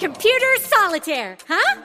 Computer 0.00 0.56
solitaire, 0.60 1.36
huh? 1.46 1.82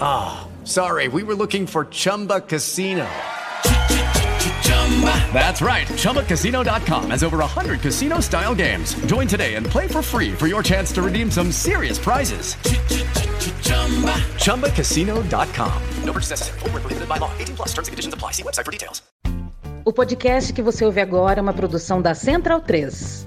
Ah, 0.00 0.46
oh, 0.46 0.64
sorry. 0.64 1.08
We 1.08 1.24
were 1.24 1.34
looking 1.34 1.66
for 1.66 1.86
Chumba 1.86 2.40
Casino. 2.40 3.04
That's 5.32 5.60
right. 5.60 5.88
ChumbaCasino.com 5.88 7.10
has 7.10 7.24
over 7.24 7.38
100 7.38 7.80
casino 7.80 8.20
style 8.20 8.54
games. 8.54 8.94
Join 9.06 9.26
today 9.26 9.56
and 9.56 9.66
play 9.66 9.88
for 9.88 10.00
free 10.00 10.32
for 10.32 10.46
your 10.46 10.62
chance 10.62 10.92
to 10.92 11.02
redeem 11.02 11.28
some 11.28 11.50
serious 11.50 11.98
prizes. 11.98 12.54
ChumbaCasino.com. 14.44 15.82
No 16.04 16.12
purchase 16.12 16.30
necessary. 16.30 16.60
Prohibited 16.60 17.08
by 17.08 17.18
law. 17.18 17.32
18 17.38 17.56
plus 17.56 17.68
terms 17.74 17.88
and 17.88 17.92
conditions 17.92 18.14
apply. 18.14 18.30
See 18.30 18.44
website 18.44 18.64
for 18.64 18.70
details. 18.70 19.02
O 19.84 19.92
podcast 19.92 20.52
que 20.52 20.62
você 20.62 20.84
ouve 20.84 21.00
agora 21.00 21.40
é 21.40 21.42
uma 21.42 21.52
produção 21.52 22.00
da 22.00 22.14
Central 22.14 22.60
3. 22.60 23.26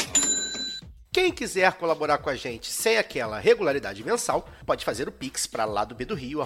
Quem 1.13 1.29
quiser 1.29 1.73
colaborar 1.73 2.19
com 2.19 2.29
a 2.29 2.35
gente 2.35 2.71
sem 2.71 2.97
aquela 2.97 3.37
regularidade 3.37 4.01
mensal, 4.01 4.47
pode 4.65 4.85
fazer 4.85 5.09
o 5.09 5.11
pix 5.11 5.45
para 5.45 5.65
lá 5.65 5.83
do 5.83 5.93
do 5.93 6.15
Rio. 6.15 6.39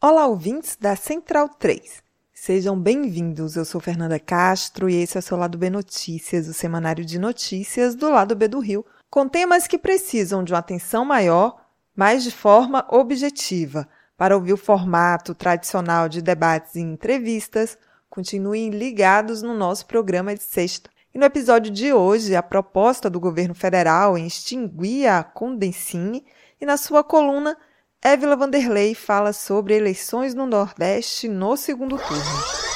Olá, 0.00 0.26
ouvintes 0.28 0.76
da 0.76 0.94
Central 0.94 1.48
3. 1.48 2.00
Sejam 2.32 2.78
bem-vindos. 2.80 3.56
Eu 3.56 3.64
sou 3.64 3.80
Fernanda 3.80 4.20
Castro 4.20 4.88
e 4.88 5.02
esse 5.02 5.16
é 5.16 5.18
o 5.18 5.22
seu 5.22 5.36
Lado 5.36 5.58
B 5.58 5.68
Notícias, 5.68 6.46
o 6.46 6.54
semanário 6.54 7.04
de 7.04 7.18
notícias 7.18 7.96
do 7.96 8.08
Lado 8.08 8.36
B 8.36 8.46
do 8.46 8.60
Rio, 8.60 8.86
com 9.10 9.28
temas 9.28 9.66
que 9.66 9.76
precisam 9.76 10.44
de 10.44 10.52
uma 10.52 10.60
atenção 10.60 11.04
maior 11.04 11.59
mas 12.00 12.24
de 12.24 12.30
forma 12.30 12.86
objetiva. 12.88 13.86
Para 14.16 14.34
ouvir 14.34 14.54
o 14.54 14.56
formato 14.56 15.34
tradicional 15.34 16.08
de 16.08 16.22
debates 16.22 16.74
e 16.74 16.80
entrevistas, 16.80 17.76
continuem 18.08 18.70
ligados 18.70 19.42
no 19.42 19.52
nosso 19.52 19.84
programa 19.84 20.34
de 20.34 20.42
sexta. 20.42 20.88
E 21.12 21.18
no 21.18 21.26
episódio 21.26 21.70
de 21.70 21.92
hoje, 21.92 22.34
a 22.34 22.42
proposta 22.42 23.10
do 23.10 23.20
governo 23.20 23.54
federal 23.54 24.16
em 24.16 24.26
extinguir 24.26 25.08
a 25.08 25.22
Condensine 25.22 26.24
e 26.58 26.64
na 26.64 26.78
sua 26.78 27.04
coluna, 27.04 27.54
Évila 28.02 28.34
Vanderlei 28.34 28.94
fala 28.94 29.34
sobre 29.34 29.74
eleições 29.74 30.32
no 30.32 30.46
Nordeste 30.46 31.28
no 31.28 31.54
segundo 31.54 31.98
turno. 31.98 32.69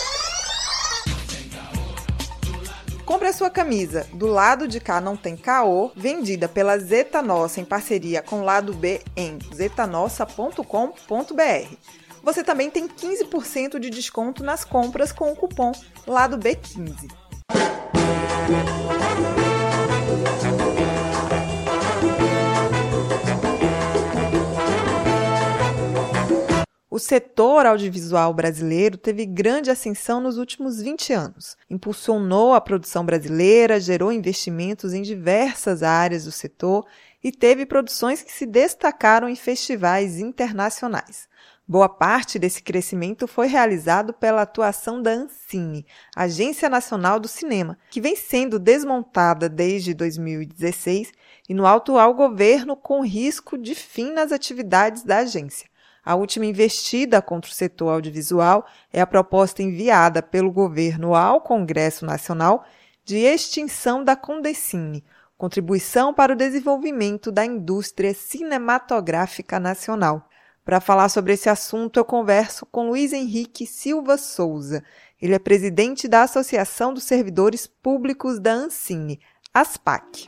Compre 3.15 3.29
a 3.29 3.33
sua 3.33 3.49
camisa 3.49 4.05
Do 4.13 4.27
Lado 4.27 4.67
de 4.67 4.81
Cá 4.81 5.01
Não 5.01 5.17
Tem 5.17 5.37
Caô, 5.37 5.93
vendida 5.95 6.49
pela 6.49 6.77
Zeta 6.77 7.23
Nossa 7.23 7.61
em 7.61 7.65
parceria 7.65 8.21
com 8.21 8.41
o 8.41 8.45
Lado 8.45 8.75
B 8.75 9.01
em 9.17 9.39
zetanossa.com.br. 9.55 11.77
Você 12.25 12.43
também 12.43 12.69
tem 12.69 12.89
15% 12.89 13.79
de 13.79 13.89
desconto 13.89 14.43
nas 14.43 14.65
compras 14.65 15.13
com 15.13 15.31
o 15.31 15.37
cupom 15.37 15.71
Lado 16.09 16.37
B15. 16.37 17.09
Setor 27.05 27.67
audiovisual 27.67 28.33
brasileiro 28.33 28.97
teve 28.97 29.27
grande 29.27 29.71
ascensão 29.71 30.21
nos 30.21 30.39
últimos 30.39 30.81
20 30.81 31.13
anos. 31.13 31.57
Impulsionou 31.69 32.55
a 32.55 32.61
produção 32.61 33.05
brasileira, 33.05 33.79
gerou 33.79 34.11
investimentos 34.11 34.95
em 34.95 35.03
diversas 35.03 35.83
áreas 35.83 36.25
do 36.25 36.33
setor 36.33 36.87
e 37.23 37.31
teve 37.31 37.67
produções 37.67 38.23
que 38.23 38.33
se 38.33 38.47
destacaram 38.47 39.29
em 39.29 39.37
festivais 39.37 40.19
internacionais. 40.19 41.29
Boa 41.67 41.89
parte 41.89 42.39
desse 42.39 42.63
crescimento 42.63 43.27
foi 43.27 43.49
realizado 43.49 44.13
pela 44.13 44.43
atuação 44.43 45.01
da 45.01 45.13
Ancine, 45.13 45.87
Agência 46.17 46.69
Nacional 46.69 47.21
do 47.21 47.29
Cinema, 47.29 47.79
que 47.91 48.01
vem 48.01 48.17
sendo 48.17 48.59
desmontada 48.59 49.49
desde 49.49 49.95
2016 49.95 51.13
e 51.49 51.55
no 51.55 51.67
atual 51.67 52.15
governo 52.15 52.77
com 52.77 53.03
risco 53.03 53.59
de 53.59 53.75
fim 53.75 54.13
nas 54.13 54.33
atividades 54.33 55.03
da 55.03 55.19
agência. 55.19 55.74
A 56.05 56.15
última 56.15 56.45
investida 56.45 57.23
contra 57.23 57.51
o 57.51 57.55
setor 57.55 57.91
audiovisual 57.91 58.67
é 58.93 59.01
a 59.01 59.07
proposta 59.07 59.63
enviada 59.63 60.23
pelo 60.23 60.53
governo 60.53 61.15
ao 61.15 61.41
Congresso 61.41 62.05
Nacional 62.05 62.65
de 63.05 63.19
extinção 63.19 64.05
da 64.05 64.15
Condecine, 64.15 65.05
contribuição 65.37 66.13
para 66.13 66.33
o 66.33 66.37
desenvolvimento 66.37 67.33
da 67.33 67.45
indústria 67.45 68.15
cinematográfica 68.15 69.59
nacional. 69.59 70.29
Para 70.65 70.81
falar 70.81 71.11
sobre 71.11 71.35
esse 71.35 71.49
assunto, 71.49 71.99
eu 71.99 72.05
converso 72.05 72.65
com 72.65 72.89
Luiz 72.89 73.13
Henrique 73.13 73.67
Silva 73.67 74.17
Souza. 74.17 74.83
Ele 75.21 75.35
é 75.35 75.39
presidente 75.39 76.09
da 76.09 76.23
Associação 76.23 76.95
dos 76.95 77.05
Servidores 77.05 77.67
Públicos 77.67 78.39
da 78.39 78.53
Ancine, 78.53 79.21
ASPAC. 79.53 80.27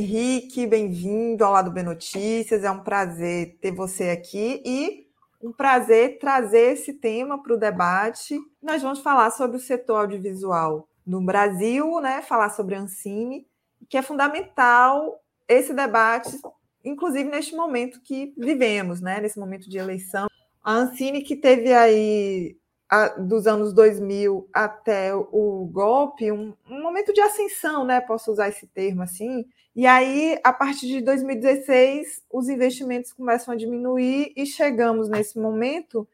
Henrique, 0.00 0.66
bem-vindo 0.66 1.44
ao 1.44 1.52
Lado 1.52 1.70
B 1.70 1.82
Notícias. 1.82 2.64
É 2.64 2.70
um 2.70 2.82
prazer 2.82 3.58
ter 3.60 3.70
você 3.70 4.08
aqui 4.08 4.62
e 4.64 5.06
um 5.42 5.52
prazer 5.52 6.18
trazer 6.18 6.72
esse 6.72 6.94
tema 6.94 7.42
para 7.42 7.52
o 7.52 7.58
debate. 7.58 8.40
Nós 8.62 8.80
vamos 8.80 9.00
falar 9.00 9.30
sobre 9.30 9.58
o 9.58 9.60
setor 9.60 9.96
audiovisual 9.96 10.88
no 11.06 11.20
Brasil, 11.20 12.00
né? 12.00 12.22
Falar 12.22 12.48
sobre 12.48 12.76
a 12.76 12.80
Ancine, 12.80 13.46
que 13.90 13.98
é 13.98 14.00
fundamental 14.00 15.20
esse 15.46 15.74
debate, 15.74 16.40
inclusive 16.82 17.28
neste 17.28 17.54
momento 17.54 18.00
que 18.00 18.32
vivemos, 18.38 19.02
né? 19.02 19.20
Nesse 19.20 19.38
momento 19.38 19.68
de 19.68 19.76
eleição. 19.76 20.28
A 20.64 20.72
Ancine 20.72 21.20
que 21.20 21.36
teve 21.36 21.74
aí 21.74 22.56
dos 23.18 23.46
anos 23.46 23.72
2000 23.72 24.48
até 24.52 25.14
o 25.14 25.68
golpe, 25.72 26.32
um, 26.32 26.52
um, 26.68 26.82
momento 26.82 27.12
de 27.12 27.20
ascensão, 27.20 27.84
né? 27.84 28.00
Posso 28.00 28.32
usar 28.32 28.48
esse 28.48 28.66
termo 28.66 29.02
assim. 29.02 29.46
E 29.76 29.86
aí, 29.86 30.38
a 30.42 30.52
partir 30.52 30.88
de 30.88 31.00
2016, 31.00 32.22
os 32.32 32.48
investimentos 32.48 33.12
começam 33.12 33.54
a 33.54 33.56
diminuir 33.56 34.32
e 34.36 34.44
chegamos 34.44 35.08
nesse 35.08 35.38
momento 35.38 36.06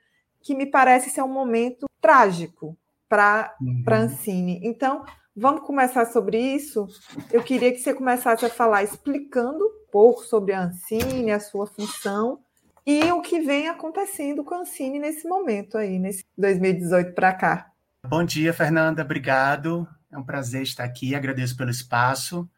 que 0.43 0.55
me 0.55 0.67
parece 0.67 1.09
ser 1.09 1.23
um 1.23 1.29
momento 1.29 1.87
trágico 2.01 2.77
para 3.09 3.57
uhum. 3.61 3.83
a 3.87 3.97
Ancine. 3.97 4.61
Então, 4.63 5.03
vamos 5.35 5.63
começar 5.63 6.05
sobre 6.07 6.39
isso. 6.39 6.87
Eu 7.33 7.43
queria 7.43 7.73
que 7.73 7.79
você 7.79 7.95
começasse 7.95 8.45
a 8.45 8.51
falar 8.51 8.83
explicando 8.83 9.65
um 9.65 9.91
pouco 9.91 10.23
sobre 10.25 10.53
a 10.53 10.65
Ancine, 10.65 11.33
a 11.33 11.41
sua 11.41 11.67
função 11.67 12.39
e 12.87 13.11
o 13.11 13.21
que 13.21 13.41
vem 13.41 13.69
acontecendo 13.69 14.45
com 14.45 14.55
a 14.55 14.59
Ancine 14.61 15.01
nesse 15.01 15.27
momento 15.27 15.77
aí, 15.77 15.99
nesse 15.99 16.25
2018 16.39 17.13
para 17.15 17.35
cá. 17.35 17.73
Bom 18.07 18.23
dia, 18.23 18.53
Fernanda, 18.53 19.03
obrigado. 19.03 19.89
É 20.11 20.17
um 20.17 20.23
prazer 20.23 20.63
estar 20.63 20.85
aqui, 20.85 21.15
agradeço 21.15 21.57
pelo 21.57 21.71
espaço. 21.71 22.49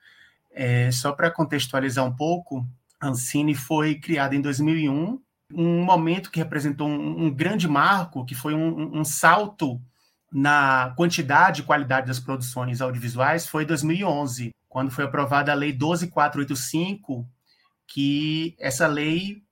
É, 0.50 0.90
só 0.90 1.12
para 1.12 1.30
contextualizar 1.30 2.04
um 2.04 2.14
pouco, 2.14 2.66
a 3.00 3.08
Ancine 3.08 3.54
foi 3.54 3.94
criada 3.94 4.36
em 4.36 4.40
2001, 4.42 5.18
um 5.54 5.82
momento 5.82 6.30
que 6.30 6.38
representou 6.38 6.88
um, 6.88 7.24
um 7.24 7.30
grande 7.30 7.66
marco, 7.66 8.26
que 8.26 8.34
foi 8.34 8.52
um, 8.52 8.98
um 8.98 9.04
salto 9.04 9.80
na 10.30 10.92
quantidade 10.94 11.62
e 11.62 11.64
qualidade 11.64 12.06
das 12.06 12.20
produções 12.20 12.82
audiovisuais 12.82 13.46
foi 13.46 13.64
2011, 13.64 14.50
quando 14.68 14.90
foi 14.90 15.04
aprovada 15.04 15.50
a 15.50 15.54
Lei 15.54 15.72
12485, 15.72 17.26
que 17.86 18.54
essa 18.58 18.86
lei 18.86 19.42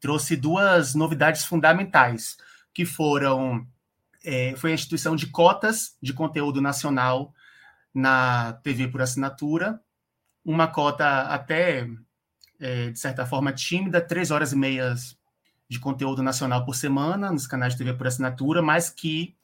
trouxe 0.00 0.36
duas 0.36 0.94
novidades 0.94 1.44
fundamentais, 1.44 2.36
que 2.72 2.84
foram 2.84 3.66
é, 4.24 4.54
foi 4.56 4.72
a 4.72 4.74
instituição 4.74 5.16
de 5.16 5.26
cotas 5.26 5.96
de 6.02 6.12
conteúdo 6.12 6.60
nacional 6.60 7.32
na 7.94 8.52
TV 8.62 8.88
por 8.88 9.00
assinatura, 9.00 9.80
uma 10.44 10.66
cota 10.66 11.22
até, 11.22 11.88
é, 12.60 12.90
de 12.90 12.98
certa 12.98 13.26
forma, 13.26 13.52
tímida, 13.52 14.00
três 14.00 14.30
horas 14.30 14.52
e 14.52 14.56
meias 14.56 15.16
de 15.68 15.78
conteúdo 15.78 16.22
nacional 16.22 16.64
por 16.64 16.74
semana 16.74 17.30
nos 17.30 17.46
canais 17.46 17.72
de 17.74 17.78
TV 17.78 17.94
por 17.94 18.06
assinatura, 18.06 18.62
mas 18.62 18.88
que 18.88 19.36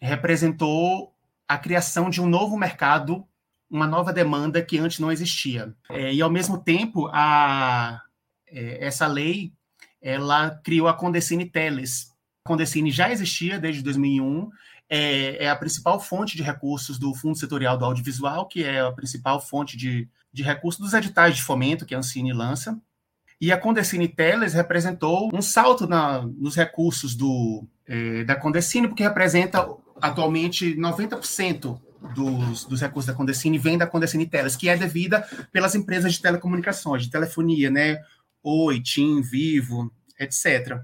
representou 0.00 1.14
a 1.48 1.58
criação 1.58 2.10
de 2.10 2.20
um 2.20 2.26
novo 2.26 2.56
mercado, 2.56 3.26
uma 3.68 3.86
nova 3.86 4.12
demanda 4.12 4.62
que 4.62 4.78
antes 4.78 4.98
não 4.98 5.10
existia. 5.10 5.74
É, 5.90 6.12
e, 6.12 6.20
ao 6.20 6.30
mesmo 6.30 6.58
tempo, 6.58 7.08
a, 7.12 8.02
é, 8.46 8.86
essa 8.86 9.06
lei 9.06 9.52
ela 10.00 10.50
criou 10.62 10.88
a 10.88 10.94
Condecine 10.94 11.44
Teles. 11.44 12.12
A 12.44 12.48
Condecine 12.48 12.90
já 12.90 13.10
existia 13.10 13.58
desde 13.58 13.82
2001, 13.82 14.50
é, 14.88 15.44
é, 15.44 15.48
a 15.48 15.56
principal 15.56 16.00
fonte 16.00 16.36
de 16.36 16.42
recursos 16.42 16.98
do 16.98 17.14
Fundo 17.14 17.38
Setorial 17.38 17.78
do 17.78 17.84
Audiovisual, 17.84 18.46
que 18.46 18.64
é 18.64 18.80
a 18.80 18.90
principal 18.90 19.40
fonte 19.40 19.76
de, 19.76 20.08
de 20.32 20.42
recursos 20.42 20.80
dos 20.80 20.94
editais 20.94 21.36
de 21.36 21.42
fomento 21.42 21.86
que 21.86 21.94
a 21.94 21.98
Ancine 21.98 22.32
lança. 22.32 22.80
E 23.40 23.52
a 23.52 23.56
Condecine 23.56 24.08
Teles 24.08 24.52
representou 24.52 25.30
um 25.32 25.40
salto 25.40 25.86
na, 25.86 26.20
nos 26.22 26.56
recursos 26.56 27.14
do, 27.14 27.64
é, 27.86 28.24
da 28.24 28.36
Condecine, 28.36 28.88
porque 28.88 29.02
representa 29.02 29.66
atualmente 30.00 30.74
90% 30.76 31.80
dos, 32.14 32.64
dos 32.64 32.80
recursos 32.80 33.06
da 33.06 33.14
Condecine 33.14 33.58
vem 33.58 33.78
da 33.78 33.86
Condecine 33.86 34.26
Teles, 34.26 34.56
que 34.56 34.68
é 34.68 34.76
devida 34.76 35.26
pelas 35.52 35.74
empresas 35.74 36.14
de 36.14 36.20
telecomunicações, 36.20 37.04
de 37.04 37.10
telefonia, 37.10 37.70
né? 37.70 37.98
Oi, 38.42 38.80
TIM, 38.80 39.20
Vivo, 39.20 39.92
etc. 40.18 40.80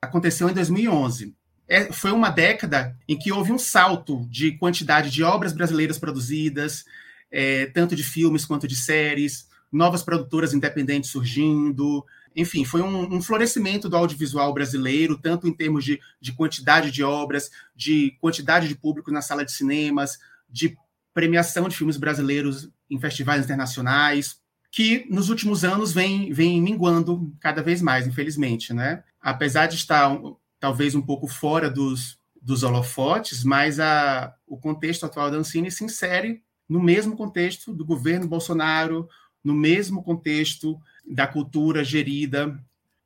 Aconteceu 0.00 0.48
em 0.48 0.54
2011. 0.54 1.34
É, 1.66 1.92
foi 1.92 2.12
uma 2.12 2.30
década 2.30 2.96
em 3.08 3.18
que 3.18 3.32
houve 3.32 3.50
um 3.50 3.58
salto 3.58 4.26
de 4.30 4.52
quantidade 4.58 5.10
de 5.10 5.22
obras 5.24 5.52
brasileiras 5.52 5.98
produzidas, 5.98 6.84
é, 7.30 7.66
tanto 7.66 7.96
de 7.96 8.04
filmes 8.04 8.44
quanto 8.44 8.68
de 8.68 8.76
séries, 8.76 9.48
novas 9.72 10.02
produtoras 10.02 10.54
independentes 10.54 11.10
surgindo. 11.10 12.04
Enfim, 12.34 12.64
foi 12.64 12.80
um, 12.80 13.16
um, 13.16 13.20
florescimento 13.20 13.88
do 13.88 13.96
audiovisual 13.96 14.54
brasileiro, 14.54 15.18
tanto 15.18 15.48
em 15.48 15.52
termos 15.52 15.84
de, 15.84 16.00
de 16.20 16.32
quantidade 16.32 16.92
de 16.92 17.02
obras, 17.02 17.50
de 17.74 18.16
quantidade 18.20 18.68
de 18.68 18.76
público 18.76 19.10
na 19.10 19.20
sala 19.20 19.44
de 19.44 19.50
cinemas, 19.50 20.18
de 20.48 20.76
premiação 21.12 21.68
de 21.68 21.76
filmes 21.76 21.96
brasileiros 21.96 22.68
em 22.88 23.00
festivais 23.00 23.44
internacionais, 23.44 24.40
que 24.70 25.06
nos 25.10 25.28
últimos 25.30 25.64
anos 25.64 25.92
vem, 25.92 26.32
vem 26.32 26.62
minguando 26.62 27.34
cada 27.40 27.62
vez 27.62 27.82
mais, 27.82 28.06
infelizmente. 28.06 28.72
Né? 28.72 29.02
Apesar 29.20 29.66
de 29.66 29.76
estar 29.76 30.16
talvez 30.58 30.94
um 30.94 31.02
pouco 31.02 31.26
fora 31.26 31.70
dos, 31.70 32.18
dos 32.40 32.62
holofotes, 32.62 33.42
mas 33.42 33.80
a, 33.80 34.34
o 34.46 34.56
contexto 34.56 35.06
atual 35.06 35.30
da 35.30 35.38
Ancine 35.38 35.70
se 35.70 35.84
insere 35.84 36.42
no 36.68 36.80
mesmo 36.80 37.16
contexto 37.16 37.72
do 37.72 37.84
governo 37.84 38.28
Bolsonaro, 38.28 39.08
no 39.42 39.54
mesmo 39.54 40.02
contexto 40.02 40.80
da 41.04 41.26
cultura 41.26 41.82
gerida 41.82 42.56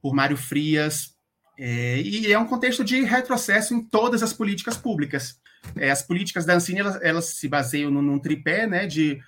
por 0.03 0.13
Mário 0.13 0.37
Frias, 0.37 1.15
é, 1.57 2.01
e 2.01 2.33
é 2.33 2.39
um 2.39 2.47
contexto 2.47 2.85
de 2.85 3.03
retrocesso 3.03 3.75
em 3.75 3.83
todas 3.83 4.23
as 4.23 4.33
políticas 4.33 4.77
públicas. 4.77 5.41
É, 5.77 5.91
as 5.91 6.03
políticas 6.03 6.45
da 6.45 6.55
Ancine 6.55 6.81
elas, 6.81 6.99
elas 7.03 7.25
se 7.27 7.49
baseiam 7.49 7.91
num, 7.91 8.03
num, 8.03 8.19
tripé, 8.19 8.67
né? 8.67 8.87
De, 8.87 9.21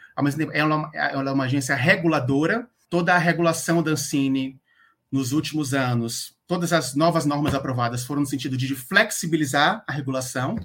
ela, 0.52 0.90
ela 0.94 1.30
é 1.30 1.32
uma 1.32 1.44
agência 1.44 1.74
reguladora. 1.74 2.68
Toda 2.88 3.14
a 3.14 3.18
regulação 3.18 3.82
da 3.82 3.92
Ancine 3.92 4.60
nos 5.10 5.32
últimos 5.32 5.72
anos, 5.74 6.36
todas 6.46 6.72
as 6.72 6.94
novas 6.94 7.24
normas 7.24 7.54
aprovadas 7.54 8.04
foram 8.04 8.20
no 8.20 8.26
sentido 8.26 8.56
de 8.56 8.74
flexibilizar 8.74 9.84
a 9.86 9.92
regulação, 9.92 10.56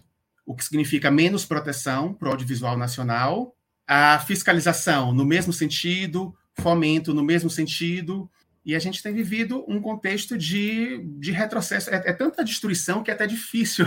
o 0.45 0.56
que 0.56 0.65
significa 0.65 1.12
menos 1.12 1.45
proteção 1.45 2.13
para 2.13 2.27
o 2.27 2.31
audiovisual 2.31 2.77
nacional, 2.77 3.56
a 3.88 4.19
fiscalização 4.19 5.13
no 5.13 5.25
mesmo 5.25 5.53
sentido, 5.53 6.35
fomento 6.56 7.13
no 7.13 7.24
mesmo 7.24 7.50
sentido, 7.50 8.29
e 8.65 8.75
a 8.75 8.79
gente 8.79 9.01
tem 9.01 9.13
vivido 9.13 9.63
um 9.67 9.81
contexto 9.81 10.38
de, 10.38 11.00
de 11.19 11.31
retrocesso. 11.31 11.89
É, 11.89 12.03
é 12.06 12.13
tanta 12.13 12.44
destruição 12.44 13.03
que 13.03 13.09
é 13.09 13.13
até 13.13 13.25
difícil 13.25 13.85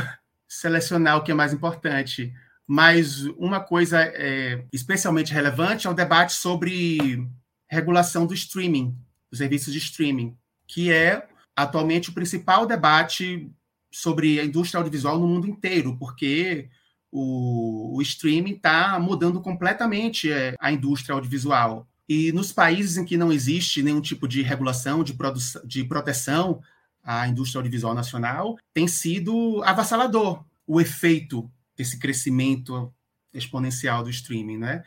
selecionar 0.60 1.16
o 1.16 1.22
que 1.22 1.30
é 1.30 1.34
mais 1.34 1.52
importante. 1.52 2.32
Mas 2.66 3.24
uma 3.36 3.60
coisa 3.60 4.00
é, 4.00 4.64
especialmente 4.72 5.32
relevante 5.32 5.86
é 5.86 5.90
o 5.90 5.94
debate 5.94 6.32
sobre 6.32 7.28
regulação 7.68 8.26
do 8.26 8.34
streaming, 8.34 8.96
dos 9.30 9.38
serviços 9.38 9.72
de 9.72 9.78
streaming, 9.78 10.36
que 10.66 10.90
é 10.90 11.26
atualmente 11.54 12.10
o 12.10 12.14
principal 12.14 12.66
debate 12.66 13.50
sobre 13.92 14.40
a 14.40 14.44
indústria 14.44 14.78
audiovisual 14.78 15.18
no 15.18 15.28
mundo 15.28 15.46
inteiro, 15.46 15.96
porque 15.98 16.68
o, 17.12 17.96
o 17.96 18.02
streaming 18.02 18.54
está 18.54 18.98
mudando 18.98 19.40
completamente 19.40 20.32
é, 20.32 20.54
a 20.58 20.72
indústria 20.72 21.14
audiovisual. 21.14 21.86
E 22.08 22.32
nos 22.32 22.52
países 22.52 22.96
em 22.96 23.04
que 23.04 23.16
não 23.16 23.32
existe 23.32 23.82
nenhum 23.82 24.00
tipo 24.00 24.26
de 24.26 24.42
regulação, 24.42 25.04
de, 25.04 25.16
de 25.64 25.84
proteção 25.84 26.60
à 27.04 27.28
indústria 27.28 27.58
audiovisual 27.58 27.94
nacional, 27.94 28.56
tem 28.72 28.88
sido 28.88 29.62
avassalador 29.64 30.44
o 30.66 30.80
efeito 30.80 31.50
desse 31.76 31.98
crescimento 31.98 32.92
exponencial 33.32 34.02
do 34.02 34.10
streaming, 34.10 34.58
né? 34.58 34.82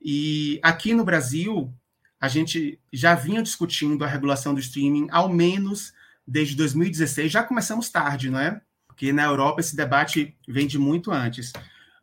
E 0.00 0.58
aqui 0.62 0.92
no 0.92 1.04
Brasil, 1.04 1.72
a 2.20 2.28
gente 2.28 2.80
já 2.92 3.14
vinha 3.14 3.42
discutindo 3.42 4.04
a 4.04 4.08
regulação 4.08 4.52
do 4.52 4.60
streaming, 4.60 5.06
ao 5.10 5.28
menos 5.28 5.92
desde 6.26 6.56
2016. 6.56 7.30
Já 7.30 7.42
começamos 7.42 7.88
tarde, 7.88 8.30
não 8.30 8.38
é? 8.38 8.60
porque 8.94 9.12
na 9.12 9.24
Europa 9.24 9.60
esse 9.60 9.74
debate 9.74 10.36
vem 10.48 10.68
de 10.68 10.78
muito 10.78 11.10
antes. 11.10 11.52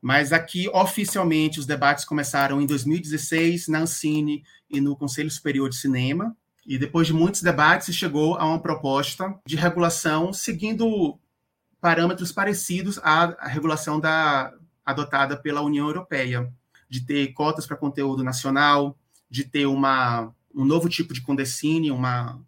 Mas 0.01 0.33
aqui, 0.33 0.67
oficialmente, 0.69 1.59
os 1.59 1.65
debates 1.65 2.03
começaram 2.03 2.61
em 2.61 2.65
2016, 2.65 3.69
na 3.69 3.79
Ancine 3.79 4.43
e 4.69 4.81
no 4.81 4.95
Conselho 4.95 5.31
Superior 5.31 5.69
de 5.69 5.77
Cinema. 5.77 6.35
E 6.65 6.77
depois 6.77 7.07
de 7.07 7.13
muitos 7.13 7.41
debates, 7.41 7.87
se 7.87 7.93
chegou 7.93 8.35
a 8.35 8.45
uma 8.45 8.59
proposta 8.59 9.39
de 9.45 9.55
regulação 9.55 10.31
seguindo 10.31 11.19
parâmetros 11.79 12.31
parecidos 12.31 12.99
à 12.99 13.47
regulação 13.47 13.99
da, 13.99 14.53
adotada 14.85 15.35
pela 15.35 15.61
União 15.61 15.87
Europeia, 15.87 16.51
de 16.89 17.01
ter 17.01 17.33
cotas 17.33 17.65
para 17.65 17.77
conteúdo 17.77 18.23
nacional, 18.23 18.97
de 19.29 19.43
ter 19.43 19.65
uma, 19.65 20.33
um 20.53 20.65
novo 20.65 20.89
tipo 20.89 21.13
de 21.13 21.21
condecine, 21.21 21.89
uma, 21.89 22.39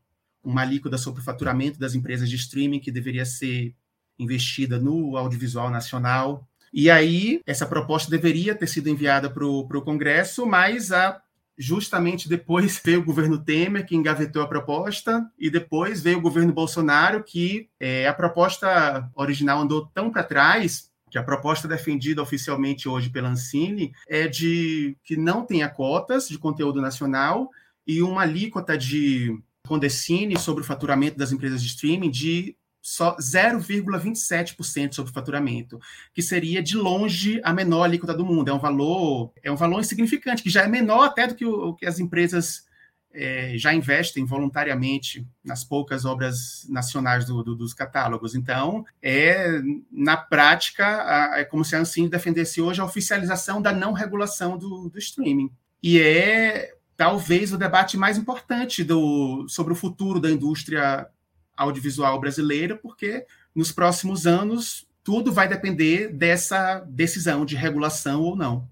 uma 0.44 0.62
alíquota 0.62 0.98
sobre 0.98 1.22
o 1.22 1.24
faturamento 1.24 1.80
das 1.80 1.96
empresas 1.96 2.30
de 2.30 2.36
streaming 2.36 2.80
que 2.80 2.92
deveria 2.92 3.26
ser 3.26 3.74
investida 4.20 4.78
no 4.78 5.18
audiovisual 5.18 5.70
nacional. 5.70 6.48
E 6.72 6.90
aí, 6.90 7.42
essa 7.46 7.66
proposta 7.66 8.12
deveria 8.12 8.56
ter 8.56 8.68
sido 8.68 8.90
enviada 8.90 9.30
para 9.30 9.46
o 9.46 9.82
Congresso, 9.82 10.46
mas 10.46 10.92
a, 10.92 11.22
justamente 11.58 12.28
depois 12.28 12.82
veio 12.84 13.02
o 13.02 13.06
governo 13.06 13.38
Temer, 13.38 13.86
que 13.86 13.96
engavetou 13.96 14.42
a 14.42 14.48
proposta, 14.48 15.30
e 15.38 15.50
depois 15.50 16.02
veio 16.02 16.18
o 16.18 16.22
governo 16.22 16.54
Bolsonaro, 16.54 17.24
que 17.24 17.70
é, 17.80 18.08
a 18.08 18.14
proposta 18.14 19.10
original 19.16 19.60
andou 19.60 19.86
tão 19.94 20.12
para 20.12 20.24
trás 20.24 20.92
que 21.10 21.18
a 21.18 21.24
proposta 21.24 21.68
defendida 21.68 22.24
oficialmente 22.24 22.90
hoje 22.90 23.08
pela 23.08 23.30
Ancine 23.30 23.94
é 24.08 24.28
de 24.28 24.98
que 25.04 25.16
não 25.16 25.46
tenha 25.46 25.70
cotas 25.70 26.28
de 26.28 26.40
conteúdo 26.40 26.82
nacional 26.82 27.52
e 27.86 28.02
uma 28.02 28.24
alíquota 28.24 28.76
de 28.76 29.40
condecine 29.68 30.40
sobre 30.40 30.64
o 30.64 30.66
faturamento 30.66 31.18
das 31.18 31.32
empresas 31.32 31.62
de 31.62 31.68
streaming 31.68 32.10
de 32.10 32.58
só 32.84 33.16
0,27% 33.16 34.94
sobre 34.94 35.10
o 35.10 35.14
faturamento, 35.14 35.80
que 36.14 36.22
seria 36.22 36.62
de 36.62 36.76
longe 36.76 37.40
a 37.42 37.54
menor 37.54 37.84
alíquota 37.84 38.14
do 38.14 38.26
mundo. 38.26 38.50
É 38.50 38.54
um 38.54 38.60
valor, 38.60 39.32
é 39.42 39.50
um 39.50 39.56
valor 39.56 39.80
insignificante, 39.80 40.44
que 40.44 40.50
já 40.50 40.64
é 40.64 40.68
menor 40.68 41.06
até 41.06 41.26
do 41.26 41.34
que 41.34 41.46
o 41.46 41.74
que 41.74 41.86
as 41.86 41.98
empresas 41.98 42.66
é, 43.14 43.54
já 43.58 43.74
investem 43.74 44.26
voluntariamente 44.26 45.26
nas 45.42 45.64
poucas 45.64 46.04
obras 46.04 46.68
nacionais 46.68 47.24
do, 47.24 47.42
do, 47.42 47.56
dos 47.56 47.74
catálogos. 47.74 48.36
Então, 48.36 48.86
é 49.02 49.62
na 49.90 50.18
prática 50.18 50.86
a, 50.86 51.40
é 51.40 51.46
como 51.46 51.64
se 51.64 51.78
a 51.78 51.80
Ancine 51.80 52.10
defendesse 52.10 52.60
hoje 52.60 52.82
a 52.82 52.86
oficialização 52.86 53.62
da 53.62 53.72
não 53.72 53.94
regulação 53.94 54.58
do, 54.58 54.90
do 54.90 55.00
streaming. 55.00 55.50
E 55.82 56.02
é 56.02 56.76
talvez 56.98 57.54
o 57.54 57.58
debate 57.58 57.96
mais 57.96 58.18
importante 58.18 58.84
do, 58.84 59.48
sobre 59.48 59.72
o 59.72 59.76
futuro 59.76 60.20
da 60.20 60.30
indústria 60.30 61.08
audiovisual 61.56 62.20
brasileira, 62.20 62.76
porque 62.76 63.26
nos 63.56 63.72
próximos 63.72 64.26
anos 64.26 64.88
tudo 65.04 65.32
vai 65.32 65.48
depender 65.48 66.08
dessa 66.08 66.80
decisão 66.88 67.46
de 67.46 67.56
regulação 67.56 68.22
ou 68.22 68.36
não. 68.36 68.68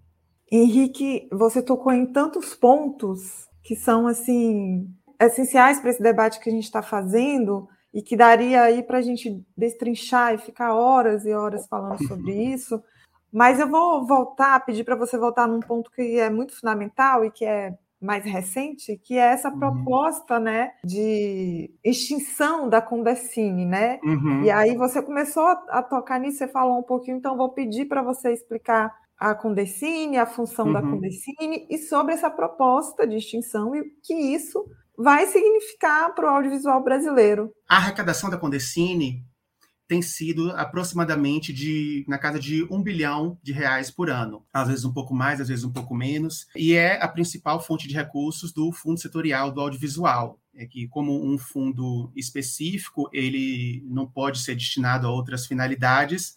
Henrique, 0.51 1.27
você 1.31 1.61
tocou 1.61 1.91
em 1.91 2.05
tantos 2.05 2.53
pontos 2.53 3.47
que 3.63 3.75
são 3.75 4.07
assim 4.07 4.89
essenciais 5.19 5.79
para 5.79 5.91
esse 5.91 6.01
debate 6.01 6.39
que 6.39 6.49
a 6.49 6.51
gente 6.51 6.63
está 6.63 6.81
fazendo 6.81 7.67
e 7.93 8.01
que 8.01 8.15
daria 8.15 8.63
aí 8.63 8.81
para 8.81 8.97
a 8.97 9.01
gente 9.01 9.43
destrinchar 9.55 10.33
e 10.33 10.37
ficar 10.37 10.73
horas 10.73 11.25
e 11.25 11.33
horas 11.33 11.67
falando 11.67 12.05
sobre 12.07 12.31
isso. 12.53 12.81
Mas 13.31 13.59
eu 13.59 13.67
vou 13.69 14.05
voltar, 14.05 14.65
pedir 14.65 14.83
para 14.83 14.95
você 14.95 15.17
voltar 15.17 15.47
num 15.47 15.59
ponto 15.59 15.91
que 15.91 16.19
é 16.19 16.29
muito 16.29 16.53
fundamental 16.53 17.23
e 17.23 17.31
que 17.31 17.45
é 17.45 17.77
mais 18.01 18.25
recente, 18.25 18.99
que 19.03 19.17
é 19.17 19.33
essa 19.33 19.49
uhum. 19.49 19.59
proposta, 19.59 20.39
né, 20.39 20.71
de 20.83 21.71
extinção 21.83 22.67
da 22.67 22.81
Condecine, 22.81 23.65
né? 23.65 23.99
Uhum. 24.03 24.43
E 24.43 24.49
aí 24.49 24.75
você 24.75 25.01
começou 25.01 25.43
a 25.43 25.83
tocar 25.83 26.19
nisso, 26.19 26.39
você 26.39 26.47
falou 26.47 26.79
um 26.79 26.83
pouquinho, 26.83 27.17
então 27.17 27.37
vou 27.37 27.49
pedir 27.49 27.85
para 27.85 28.01
você 28.01 28.33
explicar 28.33 28.91
a 29.17 29.35
Condecine, 29.35 30.17
a 30.17 30.25
função 30.25 30.65
uhum. 30.65 30.73
da 30.73 30.81
Condecine 30.81 31.67
e 31.69 31.77
sobre 31.77 32.13
essa 32.13 32.29
proposta 32.29 33.05
de 33.05 33.17
extinção 33.17 33.75
e 33.75 33.81
o 33.81 33.85
que 34.03 34.15
isso 34.15 34.65
vai 34.97 35.27
significar 35.27 36.13
para 36.15 36.25
o 36.25 36.35
audiovisual 36.35 36.83
brasileiro. 36.83 37.51
A 37.69 37.77
arrecadação 37.77 38.29
da 38.29 38.37
Condecine 38.37 39.23
tem 39.91 40.01
sido 40.01 40.51
aproximadamente 40.51 41.51
de 41.51 42.05
na 42.07 42.17
casa 42.17 42.39
de 42.39 42.65
um 42.71 42.81
bilhão 42.81 43.37
de 43.43 43.51
reais 43.51 43.91
por 43.91 44.09
ano, 44.09 44.45
às 44.53 44.69
vezes 44.69 44.85
um 44.85 44.93
pouco 44.93 45.13
mais, 45.13 45.41
às 45.41 45.49
vezes 45.49 45.65
um 45.65 45.71
pouco 45.73 45.93
menos, 45.93 46.47
e 46.55 46.71
é 46.71 47.03
a 47.03 47.09
principal 47.09 47.61
fonte 47.61 47.89
de 47.89 47.93
recursos 47.93 48.53
do 48.53 48.71
Fundo 48.71 49.01
Setorial 49.01 49.51
do 49.51 49.59
Audiovisual. 49.59 50.39
É 50.55 50.65
que, 50.65 50.87
como 50.87 51.25
um 51.29 51.37
fundo 51.37 52.09
específico, 52.15 53.09
ele 53.11 53.83
não 53.85 54.07
pode 54.07 54.39
ser 54.39 54.55
destinado 54.55 55.07
a 55.07 55.11
outras 55.11 55.45
finalidades, 55.45 56.35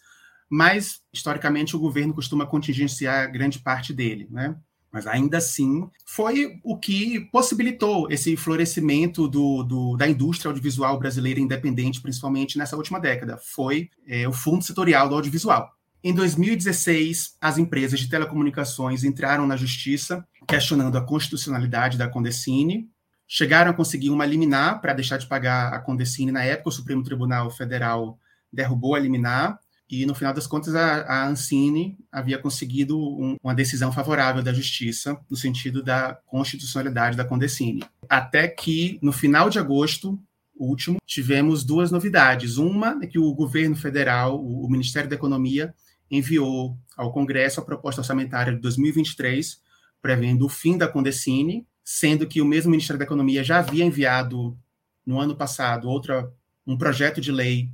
mas 0.49 1.01
historicamente 1.13 1.77
o 1.77 1.79
governo 1.79 2.13
costuma 2.13 2.45
contingenciar 2.45 3.31
grande 3.31 3.59
parte 3.59 3.93
dele, 3.93 4.27
né? 4.29 4.53
Mas 4.95 5.07
ainda 5.07 5.39
assim 5.39 5.89
foi 6.05 6.57
o 6.63 6.77
que 6.77 7.19
possibilitou 7.29 8.09
esse 8.09 8.37
florescimento 8.37 9.27
do, 9.27 9.61
do, 9.61 9.97
da 9.97 10.07
indústria 10.07 10.47
audiovisual 10.47 10.97
brasileira 10.97 11.37
independente, 11.37 11.99
principalmente 11.99 12.57
nessa 12.57 12.77
última 12.77 12.97
década. 12.97 13.37
Foi 13.37 13.89
é, 14.07 14.25
o 14.25 14.31
Fundo 14.31 14.63
Setorial 14.63 15.09
do 15.09 15.15
Audiovisual. 15.15 15.69
Em 16.01 16.13
2016, 16.13 17.35
as 17.41 17.57
empresas 17.57 17.99
de 17.99 18.09
telecomunicações 18.09 19.03
entraram 19.03 19.45
na 19.45 19.57
justiça 19.57 20.25
questionando 20.47 20.97
a 20.97 21.05
constitucionalidade 21.05 21.97
da 21.97 22.07
Condecine, 22.07 22.87
chegaram 23.27 23.71
a 23.71 23.73
conseguir 23.73 24.11
uma 24.11 24.25
liminar 24.25 24.79
para 24.79 24.93
deixar 24.93 25.17
de 25.17 25.27
pagar 25.27 25.73
a 25.73 25.79
Condecine 25.79 26.31
na 26.31 26.45
época, 26.45 26.69
o 26.69 26.71
Supremo 26.71 27.03
Tribunal 27.03 27.51
Federal 27.51 28.17
derrubou 28.49 28.95
a 28.95 28.99
liminar, 28.99 29.59
e 29.89 30.05
no 30.05 30.15
final 30.15 30.33
das 30.33 30.47
contas 30.47 30.73
a, 30.75 31.01
a 31.01 31.27
Ancine 31.27 31.97
havia 32.11 32.37
conseguido 32.37 32.99
um, 32.99 33.35
uma 33.43 33.53
decisão 33.53 33.91
favorável 33.91 34.41
da 34.41 34.53
justiça 34.53 35.19
no 35.29 35.37
sentido 35.37 35.83
da 35.83 36.17
constitucionalidade 36.25 37.15
da 37.15 37.25
Condecine. 37.25 37.83
Até 38.09 38.47
que 38.47 38.97
no 39.01 39.11
final 39.11 39.49
de 39.49 39.59
agosto 39.59 40.19
último 40.57 40.97
tivemos 41.05 41.63
duas 41.63 41.91
novidades. 41.91 42.57
Uma 42.57 42.99
é 43.01 43.07
que 43.07 43.19
o 43.19 43.33
governo 43.33 43.75
federal, 43.75 44.41
o, 44.41 44.65
o 44.65 44.69
Ministério 44.69 45.09
da 45.09 45.15
Economia, 45.15 45.73
enviou 46.09 46.77
ao 46.95 47.11
Congresso 47.11 47.59
a 47.59 47.65
proposta 47.65 48.01
orçamentária 48.01 48.53
de 48.53 48.59
2023 48.59 49.63
prevendo 50.01 50.45
o 50.45 50.49
fim 50.49 50.77
da 50.77 50.87
Condecine, 50.87 51.65
sendo 51.83 52.27
que 52.27 52.39
o 52.39 52.45
mesmo 52.45 52.69
Ministério 52.69 52.99
da 52.99 53.05
Economia 53.05 53.43
já 53.43 53.57
havia 53.57 53.83
enviado 53.83 54.55
no 55.05 55.19
ano 55.19 55.35
passado 55.35 55.89
outra 55.89 56.31
um 56.65 56.77
projeto 56.77 57.19
de 57.19 57.31
lei 57.31 57.71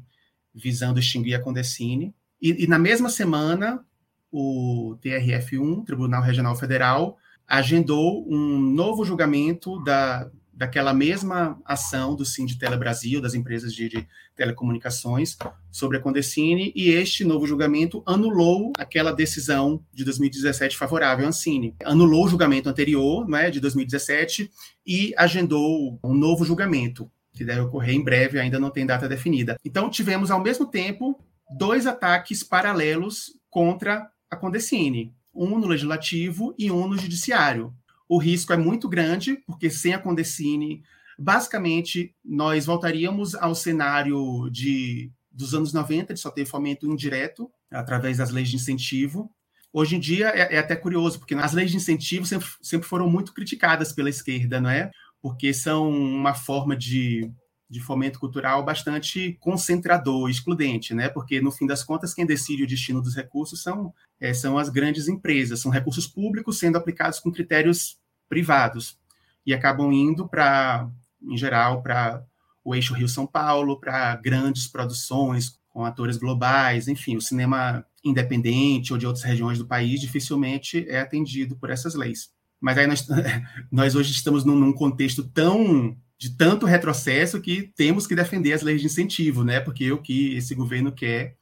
visando 0.53 1.00
extinguir 1.00 1.36
a 1.36 1.41
Condecine. 1.41 2.13
E, 2.41 2.63
e 2.63 2.67
na 2.67 2.79
mesma 2.79 3.10
semana, 3.10 3.84
o 4.31 4.98
TRF1, 5.03 5.86
Tribunal 5.86 6.22
Regional 6.22 6.55
Federal, 6.55 7.17
agendou 7.48 8.25
um 8.31 8.60
novo 8.60 9.03
julgamento 9.03 9.84
da, 9.84 10.29
daquela 10.62 10.93
mesma 10.93 11.60
ação 11.65 12.15
do 12.15 12.24
Sinditele 12.24 12.77
Brasil, 12.77 13.20
das 13.20 13.34
empresas 13.34 13.74
de, 13.74 13.89
de, 13.89 14.08
telecomunicações, 14.36 15.36
sobre 15.72 15.98
a 15.98 16.00
Condecine, 16.00 16.72
e 16.75 16.89
este 16.89 17.24
novo 17.24 17.46
julgamento 17.48 18.03
anulou 18.05 18.72
aquela 18.77 19.12
decisão 19.12 19.84
de 19.91 20.05
2017 20.05 20.77
favorável 20.77 21.25
à 21.25 21.29
Ancine. 21.29 21.75
Anulou 21.84 22.25
o 22.25 22.29
julgamento 22.29 22.70
anterior, 22.70 23.27
né, 23.27 23.50
de 23.50 23.60
2017, 23.60 24.51
e 24.86 25.13
agendou 25.17 26.00
um 26.03 26.13
novo 26.13 26.46
julgamento 26.46 27.12
que 27.33 27.45
deve 27.45 27.61
ocorrer 27.61 27.95
em 27.95 28.03
breve, 28.03 28.39
ainda 28.39 28.59
não 28.59 28.69
tem 28.69 28.85
data 28.85 29.07
definida. 29.07 29.57
Então, 29.63 29.89
tivemos 29.89 30.31
ao 30.31 30.41
mesmo 30.41 30.65
tempo 30.65 31.19
dois 31.50 31.85
ataques 31.88 32.43
paralelos 32.43 33.31
contra 33.50 34.09
a 34.29 34.35
Condecine, 34.35 35.13
um 35.33 35.59
no 35.59 35.67
legislativo 35.67 36.55
e 36.57 36.71
um 36.71 36.88
no 36.88 36.97
judiciário. 36.97 37.73
O 38.07 38.17
risco 38.17 38.53
é 38.53 38.57
muito 38.57 38.89
grande, 38.89 39.38
porque 39.45 39.69
sem 39.69 39.93
a 39.93 40.00
Condecine, 40.00 40.83
basicamente, 41.17 42.13
nós 42.23 42.65
voltaríamos 42.65 43.35
ao 43.35 43.55
cenário 43.55 44.50
de, 44.50 45.11
dos 45.31 45.53
anos 45.53 45.73
90, 45.73 46.13
de 46.13 46.19
só 46.19 46.29
ter 46.29 46.45
fomento 46.45 46.85
indireto, 46.85 47.50
através 47.69 48.17
das 48.17 48.31
leis 48.31 48.50
de 48.50 48.55
incentivo. 48.57 49.31
Hoje 49.73 49.95
em 49.95 50.00
dia 50.00 50.29
é, 50.29 50.55
é 50.55 50.57
até 50.57 50.75
curioso, 50.75 51.19
porque 51.19 51.33
as 51.33 51.53
leis 51.53 51.71
de 51.71 51.77
incentivo 51.77 52.25
sempre, 52.25 52.47
sempre 52.61 52.88
foram 52.88 53.09
muito 53.09 53.33
criticadas 53.33 53.93
pela 53.93 54.09
esquerda, 54.09 54.59
não 54.59 54.69
é? 54.69 54.91
Porque 55.21 55.53
são 55.53 55.89
uma 55.89 56.33
forma 56.33 56.75
de, 56.75 57.31
de 57.69 57.79
fomento 57.79 58.19
cultural 58.19 58.65
bastante 58.65 59.37
concentrador, 59.39 60.29
excludente, 60.29 60.93
né? 60.93 61.07
Porque, 61.09 61.39
no 61.39 61.51
fim 61.51 61.67
das 61.67 61.83
contas, 61.83 62.13
quem 62.13 62.25
decide 62.25 62.63
o 62.63 62.67
destino 62.67 63.01
dos 63.01 63.15
recursos 63.15 63.61
são, 63.61 63.93
é, 64.19 64.33
são 64.33 64.57
as 64.57 64.69
grandes 64.69 65.07
empresas, 65.07 65.59
são 65.59 65.71
recursos 65.71 66.07
públicos 66.07 66.57
sendo 66.57 66.77
aplicados 66.77 67.19
com 67.19 67.31
critérios 67.31 67.99
privados 68.27 68.97
e 69.45 69.53
acabam 69.53 69.91
indo 69.91 70.27
para, 70.27 70.89
em 71.21 71.37
geral, 71.37 71.81
para 71.81 72.23
o 72.63 72.75
eixo 72.75 72.93
Rio-São 72.93 73.25
Paulo, 73.25 73.79
para 73.79 74.15
grandes 74.15 74.67
produções 74.67 75.59
com 75.69 75.85
atores 75.85 76.17
globais, 76.17 76.87
enfim, 76.87 77.15
o 77.15 77.21
cinema 77.21 77.85
independente 78.03 78.91
ou 78.91 78.99
de 78.99 79.07
outras 79.07 79.23
regiões 79.23 79.57
do 79.57 79.65
país 79.65 80.01
dificilmente 80.01 80.85
é 80.89 80.99
atendido 80.99 81.55
por 81.55 81.69
essas 81.69 81.95
leis. 81.95 82.29
Mas 82.61 82.77
aí 82.77 82.85
nós, 82.85 83.07
nós 83.71 83.95
hoje 83.95 84.11
estamos 84.11 84.45
num, 84.45 84.55
num, 84.55 84.71
contexto 84.71 85.23
tão 85.23 85.97
de 86.17 86.29
tanto 86.37 86.67
retrocesso 86.67 87.41
que 87.41 87.63
temos 87.75 88.05
que 88.05 88.15
defender 88.15 88.53
as 88.53 88.61
leis 88.61 88.79
de 88.79 88.85
incentivo, 88.85 89.43
né? 89.43 89.59
Porque 89.59 89.91
o 89.91 89.97
que 89.97 90.35
esse 90.35 90.53
governo 90.53 90.91
quer 90.91 91.35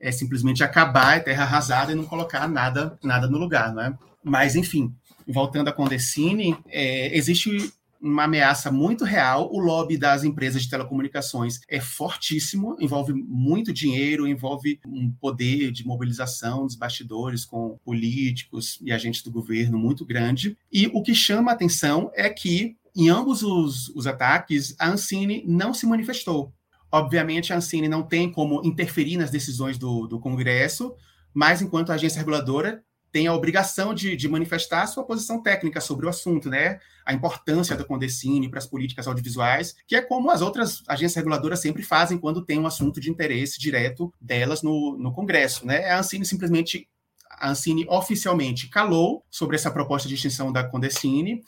é 0.00 0.10
simplesmente 0.10 0.64
acabar 0.64 1.16
a 1.16 1.20
terra 1.20 1.44
arrasada 1.44 1.92
e 1.92 1.94
não 1.94 2.04
colocar 2.04 2.48
nada, 2.48 2.98
nada 3.02 3.28
no 3.28 3.38
lugar, 3.38 3.72
não 3.72 3.82
é? 3.82 3.96
Mas, 4.24 4.56
enfim, 4.56 4.92
voltando 5.26 5.68
à 5.68 5.72
Condecine, 5.72 6.56
é, 6.66 7.16
existe 7.16 7.72
uma 8.04 8.24
ameaça 8.24 8.70
muito 8.70 9.04
real. 9.04 9.50
O 9.50 9.58
lobby 9.58 9.96
das 9.96 10.24
empresas 10.24 10.62
de 10.62 10.68
telecomunicações 10.68 11.60
é 11.68 11.80
fortíssimo, 11.80 12.76
envolve 12.78 13.14
muito 13.14 13.72
dinheiro, 13.72 14.28
envolve 14.28 14.78
um 14.86 15.10
poder 15.10 15.72
de 15.72 15.86
mobilização 15.86 16.66
dos 16.66 16.76
bastidores 16.76 17.44
com 17.44 17.78
políticos 17.82 18.78
e 18.82 18.92
agentes 18.92 19.22
do 19.22 19.32
governo 19.32 19.78
muito 19.78 20.04
grande. 20.04 20.56
E 20.70 20.86
o 20.92 21.02
que 21.02 21.14
chama 21.14 21.50
a 21.50 21.54
atenção 21.54 22.10
é 22.14 22.28
que, 22.28 22.76
em 22.94 23.08
ambos 23.08 23.42
os, 23.42 23.88
os 23.90 24.06
ataques, 24.06 24.76
a 24.78 24.90
Ancine 24.90 25.42
não 25.46 25.72
se 25.72 25.86
manifestou. 25.86 26.52
Obviamente, 26.92 27.52
a 27.52 27.56
Ancine 27.56 27.88
não 27.88 28.02
tem 28.02 28.30
como 28.30 28.60
interferir 28.64 29.16
nas 29.16 29.30
decisões 29.30 29.78
do, 29.78 30.06
do 30.06 30.20
Congresso, 30.20 30.94
mas, 31.32 31.60
enquanto 31.60 31.90
agência 31.90 32.18
reguladora, 32.18 32.84
tem 33.14 33.28
a 33.28 33.32
obrigação 33.32 33.94
de, 33.94 34.16
de, 34.16 34.28
manifestar 34.28 34.88
sua 34.88 35.04
posição 35.04 35.40
técnica 35.40 35.80
sobre 35.80 36.04
o 36.04 36.08
assunto, 36.08 36.50
né? 36.50 36.80
A 37.06 37.14
importância 37.14 37.76
da 37.76 37.84
Condecine 37.84 38.48
para 38.48 38.58
as 38.58 38.66
políticas 38.66 39.06
audiovisuais, 39.06 39.76
que 39.86 39.94
é 39.94 40.02
como 40.02 40.32
as 40.32 40.42
outras 40.42 40.82
agências 40.88 41.14
reguladoras 41.14 41.60
sempre 41.60 41.84
fazem 41.84 42.18
quando 42.18 42.44
tem 42.44 42.58
um 42.58 42.66
assunto 42.66 43.00
de 43.00 43.08
interesse 43.08 43.60
direto 43.60 44.12
delas 44.20 44.62
no, 44.62 44.98
no 44.98 45.12
Congresso, 45.12 45.64
né? 45.64 45.90
A 45.90 46.00
Ancine 46.00 46.24
simplesmente, 46.26 46.88
a 47.30 47.50
Ancine 47.50 47.86
oficialmente 47.88 48.68
calou 48.68 49.24
sobre 49.30 49.54
essa 49.54 49.70
proposta 49.70 50.08
de 50.08 50.16
extinção 50.16 50.50
da 50.50 50.64
Condecine, 50.64 51.40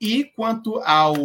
e 0.00 0.22
quanto 0.36 0.78
ao 0.78 1.16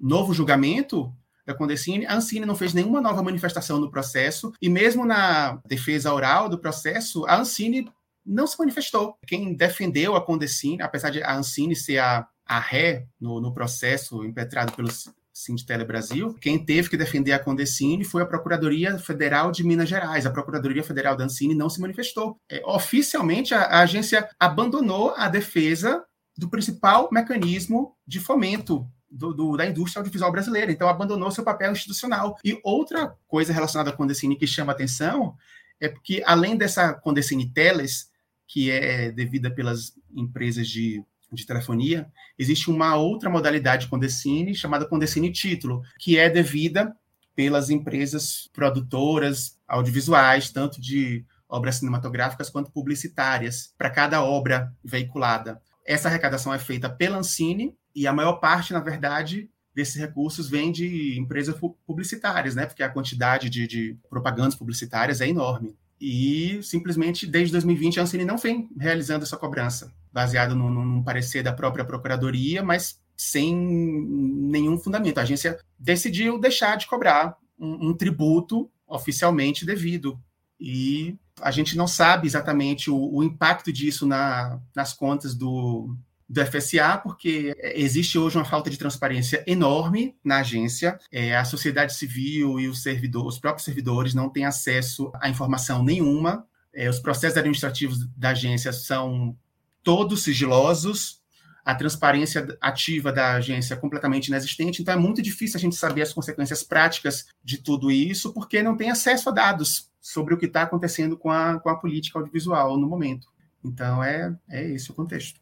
novo 0.00 0.34
julgamento, 0.34 1.14
da 1.46 1.54
Condecine, 1.54 2.04
a 2.04 2.16
Ancine 2.16 2.44
não 2.44 2.56
fez 2.56 2.74
nenhuma 2.74 3.00
nova 3.00 3.22
manifestação 3.22 3.78
no 3.78 3.92
processo, 3.92 4.52
e 4.60 4.68
mesmo 4.68 5.06
na 5.06 5.60
defesa 5.64 6.12
oral 6.12 6.48
do 6.48 6.58
processo, 6.58 7.24
a 7.26 7.38
Ancine 7.38 7.88
não 8.30 8.46
se 8.46 8.58
manifestou. 8.58 9.18
Quem 9.26 9.54
defendeu 9.54 10.14
a 10.14 10.24
Condecine, 10.24 10.80
apesar 10.80 11.10
de 11.10 11.22
a 11.22 11.36
Ancine 11.36 11.74
ser 11.74 11.98
a, 11.98 12.26
a 12.46 12.58
ré 12.60 13.06
no, 13.20 13.40
no 13.40 13.52
processo 13.52 14.24
impetrado 14.24 14.72
pelo 14.72 14.88
Sinditele 15.32 15.84
Brasil, 15.84 16.34
quem 16.40 16.64
teve 16.64 16.88
que 16.88 16.96
defender 16.96 17.32
a 17.32 17.38
Condecine 17.38 18.04
foi 18.04 18.22
a 18.22 18.26
Procuradoria 18.26 18.98
Federal 18.98 19.50
de 19.50 19.64
Minas 19.64 19.88
Gerais. 19.88 20.26
A 20.26 20.30
Procuradoria 20.30 20.82
Federal 20.82 21.16
da 21.16 21.24
Ancine 21.24 21.54
não 21.54 21.68
se 21.68 21.80
manifestou. 21.80 22.36
É, 22.48 22.62
oficialmente, 22.64 23.54
a, 23.54 23.62
a 23.62 23.80
agência 23.80 24.28
abandonou 24.38 25.14
a 25.16 25.28
defesa 25.28 26.04
do 26.36 26.48
principal 26.48 27.08
mecanismo 27.10 27.96
de 28.06 28.20
fomento 28.20 28.86
do, 29.10 29.34
do, 29.34 29.56
da 29.56 29.66
indústria 29.66 30.00
audiovisual 30.00 30.30
brasileira. 30.30 30.70
Então, 30.70 30.88
abandonou 30.88 31.30
seu 31.30 31.42
papel 31.42 31.72
institucional. 31.72 32.36
E 32.44 32.60
outra 32.62 33.16
coisa 33.26 33.52
relacionada 33.52 33.90
à 33.90 33.92
Condecine 33.92 34.36
que 34.36 34.46
chama 34.46 34.72
atenção 34.72 35.34
é 35.80 35.88
porque, 35.88 36.22
além 36.26 36.56
dessa 36.56 36.92
Condecine 36.92 37.50
Teles, 37.50 38.09
que 38.50 38.68
é 38.68 39.12
devida 39.12 39.48
pelas 39.48 39.94
empresas 40.12 40.66
de, 40.66 41.04
de 41.32 41.46
telefonia, 41.46 42.10
existe 42.36 42.68
uma 42.68 42.96
outra 42.96 43.30
modalidade 43.30 43.84
de 43.84 43.88
Condecine, 43.88 44.56
chamada 44.56 44.84
Condecine 44.84 45.30
Título, 45.30 45.82
que 46.00 46.18
é 46.18 46.28
devida 46.28 46.92
pelas 47.36 47.70
empresas 47.70 48.50
produtoras 48.52 49.56
audiovisuais, 49.68 50.50
tanto 50.50 50.80
de 50.80 51.24
obras 51.48 51.76
cinematográficas 51.76 52.50
quanto 52.50 52.72
publicitárias, 52.72 53.72
para 53.78 53.88
cada 53.88 54.20
obra 54.20 54.74
veiculada. 54.82 55.62
Essa 55.86 56.08
arrecadação 56.08 56.52
é 56.52 56.58
feita 56.58 56.90
pela 56.90 57.18
Ancine 57.18 57.72
e 57.94 58.04
a 58.04 58.12
maior 58.12 58.40
parte, 58.40 58.72
na 58.72 58.80
verdade, 58.80 59.48
desses 59.72 59.94
recursos 59.94 60.50
vem 60.50 60.72
de 60.72 61.16
empresas 61.16 61.54
publicitárias, 61.86 62.56
né? 62.56 62.66
Porque 62.66 62.82
a 62.82 62.90
quantidade 62.90 63.48
de, 63.48 63.68
de 63.68 63.96
propagandas 64.08 64.56
publicitárias 64.56 65.20
é 65.20 65.28
enorme. 65.28 65.76
E 66.00 66.60
simplesmente 66.62 67.26
desde 67.26 67.52
2020 67.52 68.00
a 68.00 68.02
Ancine 68.04 68.24
não 68.24 68.38
vem 68.38 68.70
realizando 68.78 69.24
essa 69.24 69.36
cobrança, 69.36 69.92
baseado 70.10 70.54
num, 70.54 70.70
num 70.70 71.02
parecer 71.02 71.42
da 71.42 71.52
própria 71.52 71.84
procuradoria, 71.84 72.62
mas 72.62 72.98
sem 73.16 73.54
nenhum 73.54 74.78
fundamento. 74.78 75.18
A 75.18 75.22
agência 75.22 75.58
decidiu 75.78 76.38
deixar 76.38 76.76
de 76.76 76.86
cobrar 76.86 77.36
um, 77.58 77.90
um 77.90 77.94
tributo 77.94 78.70
oficialmente 78.86 79.66
devido. 79.66 80.18
E 80.58 81.16
a 81.40 81.50
gente 81.50 81.76
não 81.76 81.86
sabe 81.86 82.26
exatamente 82.26 82.90
o, 82.90 83.14
o 83.14 83.22
impacto 83.22 83.70
disso 83.70 84.06
na, 84.06 84.58
nas 84.74 84.94
contas 84.94 85.34
do, 85.34 85.94
do 86.30 86.46
FSA, 86.46 86.96
porque 87.02 87.56
existe 87.74 88.16
hoje 88.16 88.38
uma 88.38 88.44
falta 88.44 88.70
de 88.70 88.78
transparência 88.78 89.42
enorme 89.48 90.16
na 90.22 90.38
agência. 90.38 90.96
É, 91.10 91.36
a 91.36 91.44
sociedade 91.44 91.92
civil 91.92 92.60
e 92.60 92.68
os, 92.68 92.84
servidor, 92.84 93.26
os 93.26 93.40
próprios 93.40 93.64
servidores 93.64 94.14
não 94.14 94.30
têm 94.30 94.44
acesso 94.44 95.10
a 95.20 95.28
informação 95.28 95.82
nenhuma. 95.82 96.46
É, 96.72 96.88
os 96.88 97.00
processos 97.00 97.36
administrativos 97.36 98.06
da 98.16 98.30
agência 98.30 98.72
são 98.72 99.36
todos 99.82 100.22
sigilosos, 100.22 101.20
a 101.64 101.74
transparência 101.74 102.56
ativa 102.60 103.12
da 103.12 103.34
agência 103.34 103.74
é 103.74 103.76
completamente 103.76 104.28
inexistente, 104.28 104.80
então 104.80 104.94
é 104.94 104.96
muito 104.96 105.20
difícil 105.20 105.58
a 105.58 105.60
gente 105.60 105.74
saber 105.74 106.02
as 106.02 106.12
consequências 106.12 106.62
práticas 106.62 107.26
de 107.42 107.58
tudo 107.58 107.90
isso, 107.90 108.32
porque 108.32 108.62
não 108.62 108.76
tem 108.76 108.90
acesso 108.90 109.28
a 109.28 109.32
dados 109.32 109.90
sobre 110.00 110.32
o 110.32 110.38
que 110.38 110.46
está 110.46 110.62
acontecendo 110.62 111.18
com 111.18 111.30
a, 111.30 111.58
com 111.58 111.68
a 111.68 111.76
política 111.76 112.18
audiovisual 112.18 112.78
no 112.78 112.88
momento. 112.88 113.26
Então, 113.64 114.02
é, 114.02 114.34
é 114.48 114.70
esse 114.70 114.90
o 114.90 114.94
contexto. 114.94 115.40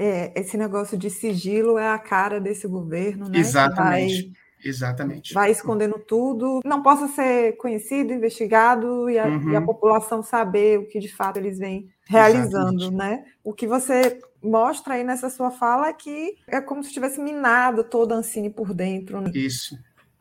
É, 0.00 0.32
esse 0.40 0.56
negócio 0.56 0.96
de 0.96 1.10
sigilo 1.10 1.76
é 1.76 1.88
a 1.88 1.98
cara 1.98 2.40
desse 2.40 2.68
governo, 2.68 3.28
né? 3.28 3.38
Exatamente. 3.38 4.32
Exatamente. 4.64 5.34
Vai 5.34 5.50
escondendo 5.50 5.98
tudo, 5.98 6.60
não 6.64 6.82
possa 6.82 7.08
ser 7.08 7.56
conhecido, 7.56 8.12
investigado 8.12 9.08
e 9.08 9.18
a, 9.18 9.26
uhum. 9.26 9.52
e 9.52 9.56
a, 9.56 9.62
população 9.62 10.22
saber 10.22 10.78
o 10.78 10.86
que 10.86 10.98
de 10.98 11.08
fato 11.08 11.36
eles 11.36 11.58
vêm 11.58 11.88
realizando, 12.06 12.82
Exatamente. 12.82 12.94
né? 12.94 13.24
O 13.44 13.52
que 13.52 13.66
você 13.66 14.18
mostra 14.42 14.94
aí 14.94 15.04
nessa 15.04 15.30
sua 15.30 15.50
fala 15.50 15.88
é 15.88 15.92
que 15.92 16.36
é 16.46 16.60
como 16.60 16.82
se 16.82 16.92
tivesse 16.92 17.20
minado 17.20 17.84
toda 17.84 18.14
a 18.14 18.18
Ancine 18.18 18.50
por 18.50 18.72
dentro. 18.74 19.20
Né? 19.20 19.30
Isso. 19.34 19.76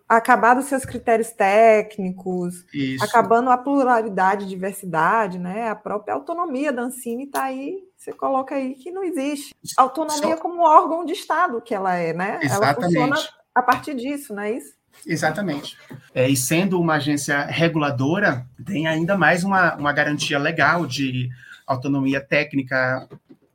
Acabado 0.08 0.62
seus 0.62 0.86
critérios 0.86 1.32
técnicos, 1.32 2.66
Isso. 2.74 3.04
acabando 3.04 3.50
a 3.50 3.58
pluralidade 3.58 4.46
e 4.46 4.48
diversidade, 4.48 5.38
né? 5.38 5.70
A 5.70 5.76
própria 5.76 6.14
autonomia 6.14 6.72
da 6.72 6.84
Ancine 6.84 7.26
está 7.26 7.44
aí, 7.44 7.84
você 7.98 8.14
coloca 8.14 8.56
aí 8.56 8.76
que 8.76 8.90
não 8.90 9.04
existe. 9.04 9.54
Autonomia 9.76 10.36
Só... 10.36 10.42
como 10.42 10.62
órgão 10.62 11.04
de 11.04 11.12
Estado 11.12 11.62
que 11.62 11.76
ela 11.76 11.94
é, 11.96 12.14
né? 12.14 12.40
Exatamente. 12.42 12.96
Ela 12.96 13.08
funciona 13.08 13.16
a 13.54 13.62
partir 13.62 13.96
disso, 13.96 14.34
não 14.34 14.44
é 14.44 14.54
isso? 14.54 14.78
Exatamente. 15.06 15.78
É, 16.14 16.30
e 16.30 16.38
sendo 16.38 16.80
uma 16.80 16.96
agência 16.96 17.46
reguladora, 17.46 18.46
tem 18.66 18.88
ainda 18.88 19.18
mais 19.18 19.44
uma, 19.44 19.76
uma 19.76 19.92
garantia 19.92 20.40
legal 20.40 20.86
de 20.86 21.30
autonomia 21.66 22.22
técnica 22.22 23.08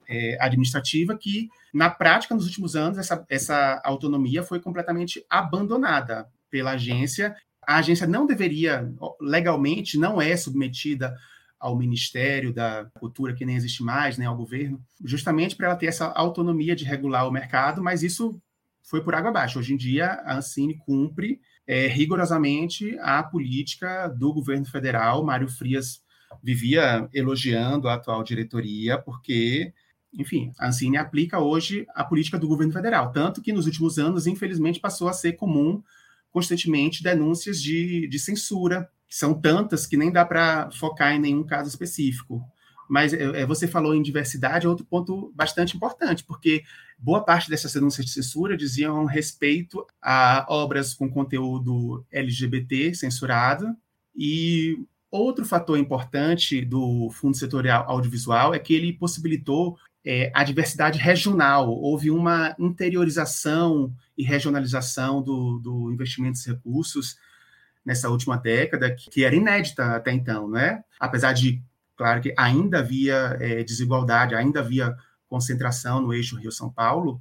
é, 0.08 0.36
administrativa 0.40 1.16
que, 1.16 1.48
na 1.72 1.88
prática, 1.88 2.34
nos 2.34 2.44
últimos 2.44 2.76
anos, 2.76 2.98
essa, 2.98 3.24
essa 3.28 3.80
autonomia 3.84 4.42
foi 4.42 4.60
completamente 4.60 5.24
abandonada 5.28 6.28
pela 6.52 6.72
agência. 6.72 7.34
A 7.66 7.78
agência 7.78 8.06
não 8.06 8.26
deveria, 8.26 8.92
legalmente, 9.20 9.98
não 9.98 10.20
é 10.20 10.36
submetida 10.36 11.16
ao 11.58 11.78
Ministério 11.78 12.52
da 12.52 12.86
Cultura, 12.98 13.32
que 13.32 13.46
nem 13.46 13.56
existe 13.56 13.82
mais, 13.82 14.18
nem 14.18 14.26
ao 14.26 14.36
governo, 14.36 14.80
justamente 15.02 15.56
para 15.56 15.68
ela 15.68 15.76
ter 15.76 15.86
essa 15.86 16.06
autonomia 16.06 16.76
de 16.76 16.84
regular 16.84 17.26
o 17.26 17.30
mercado, 17.30 17.82
mas 17.82 18.02
isso 18.02 18.38
foi 18.82 19.00
por 19.00 19.14
água 19.14 19.30
abaixo. 19.30 19.58
Hoje 19.58 19.72
em 19.72 19.76
dia, 19.76 20.08
a 20.24 20.36
Ancine 20.36 20.76
cumpre 20.76 21.40
é, 21.66 21.86
rigorosamente 21.86 22.98
a 23.00 23.22
política 23.22 24.08
do 24.08 24.32
governo 24.32 24.66
federal. 24.66 25.24
Mário 25.24 25.48
Frias 25.48 26.02
vivia 26.42 27.08
elogiando 27.14 27.88
a 27.88 27.94
atual 27.94 28.24
diretoria, 28.24 28.98
porque, 28.98 29.72
enfim, 30.12 30.52
a 30.58 30.66
Ancine 30.66 30.96
aplica 30.96 31.38
hoje 31.38 31.86
a 31.94 32.02
política 32.02 32.38
do 32.38 32.48
governo 32.48 32.72
federal. 32.72 33.12
Tanto 33.12 33.40
que 33.40 33.52
nos 33.52 33.66
últimos 33.66 34.00
anos, 34.00 34.26
infelizmente, 34.26 34.80
passou 34.80 35.08
a 35.08 35.12
ser 35.12 35.34
comum 35.34 35.80
constantemente 36.32 37.02
denúncias 37.02 37.60
de, 37.60 38.08
de 38.08 38.18
censura, 38.18 38.88
que 39.06 39.14
são 39.14 39.34
tantas 39.34 39.86
que 39.86 39.96
nem 39.96 40.10
dá 40.10 40.24
para 40.24 40.70
focar 40.72 41.14
em 41.14 41.20
nenhum 41.20 41.44
caso 41.44 41.68
específico. 41.68 42.42
Mas 42.88 43.12
é, 43.12 43.42
é, 43.42 43.46
você 43.46 43.68
falou 43.68 43.94
em 43.94 44.02
diversidade, 44.02 44.66
é 44.66 44.68
outro 44.68 44.84
ponto 44.84 45.32
bastante 45.34 45.76
importante, 45.76 46.24
porque 46.24 46.62
boa 46.98 47.24
parte 47.24 47.48
dessas 47.48 47.72
denúncias 47.72 48.06
de 48.06 48.12
censura 48.12 48.56
diziam 48.56 49.04
respeito 49.04 49.86
a 50.00 50.44
obras 50.48 50.94
com 50.94 51.08
conteúdo 51.08 52.04
LGBT 52.10 52.94
censurado. 52.94 53.66
E 54.14 54.76
outro 55.10 55.44
fator 55.44 55.78
importante 55.78 56.64
do 56.64 57.10
Fundo 57.10 57.36
Setorial 57.36 57.84
Audiovisual 57.88 58.54
é 58.54 58.58
que 58.58 58.74
ele 58.74 58.92
possibilitou 58.92 59.78
é, 60.04 60.30
a 60.34 60.44
diversidade 60.44 60.98
regional. 60.98 61.70
Houve 61.70 62.10
uma 62.10 62.54
interiorização 62.58 63.92
e 64.16 64.24
regionalização 64.24 65.22
do, 65.22 65.58
do 65.58 65.92
investimento 65.92 66.38
de 66.40 66.50
recursos 66.50 67.16
nessa 67.84 68.08
última 68.08 68.36
década, 68.36 68.94
que 68.94 69.24
era 69.24 69.34
inédita 69.34 69.96
até 69.96 70.12
então, 70.12 70.48
né? 70.48 70.84
Apesar 71.00 71.32
de 71.32 71.62
Claro 72.02 72.20
que 72.20 72.34
ainda 72.36 72.80
havia 72.80 73.36
é, 73.40 73.62
desigualdade, 73.62 74.34
ainda 74.34 74.58
havia 74.58 74.96
concentração 75.28 76.00
no 76.00 76.12
eixo 76.12 76.36
Rio-São 76.36 76.68
Paulo, 76.68 77.20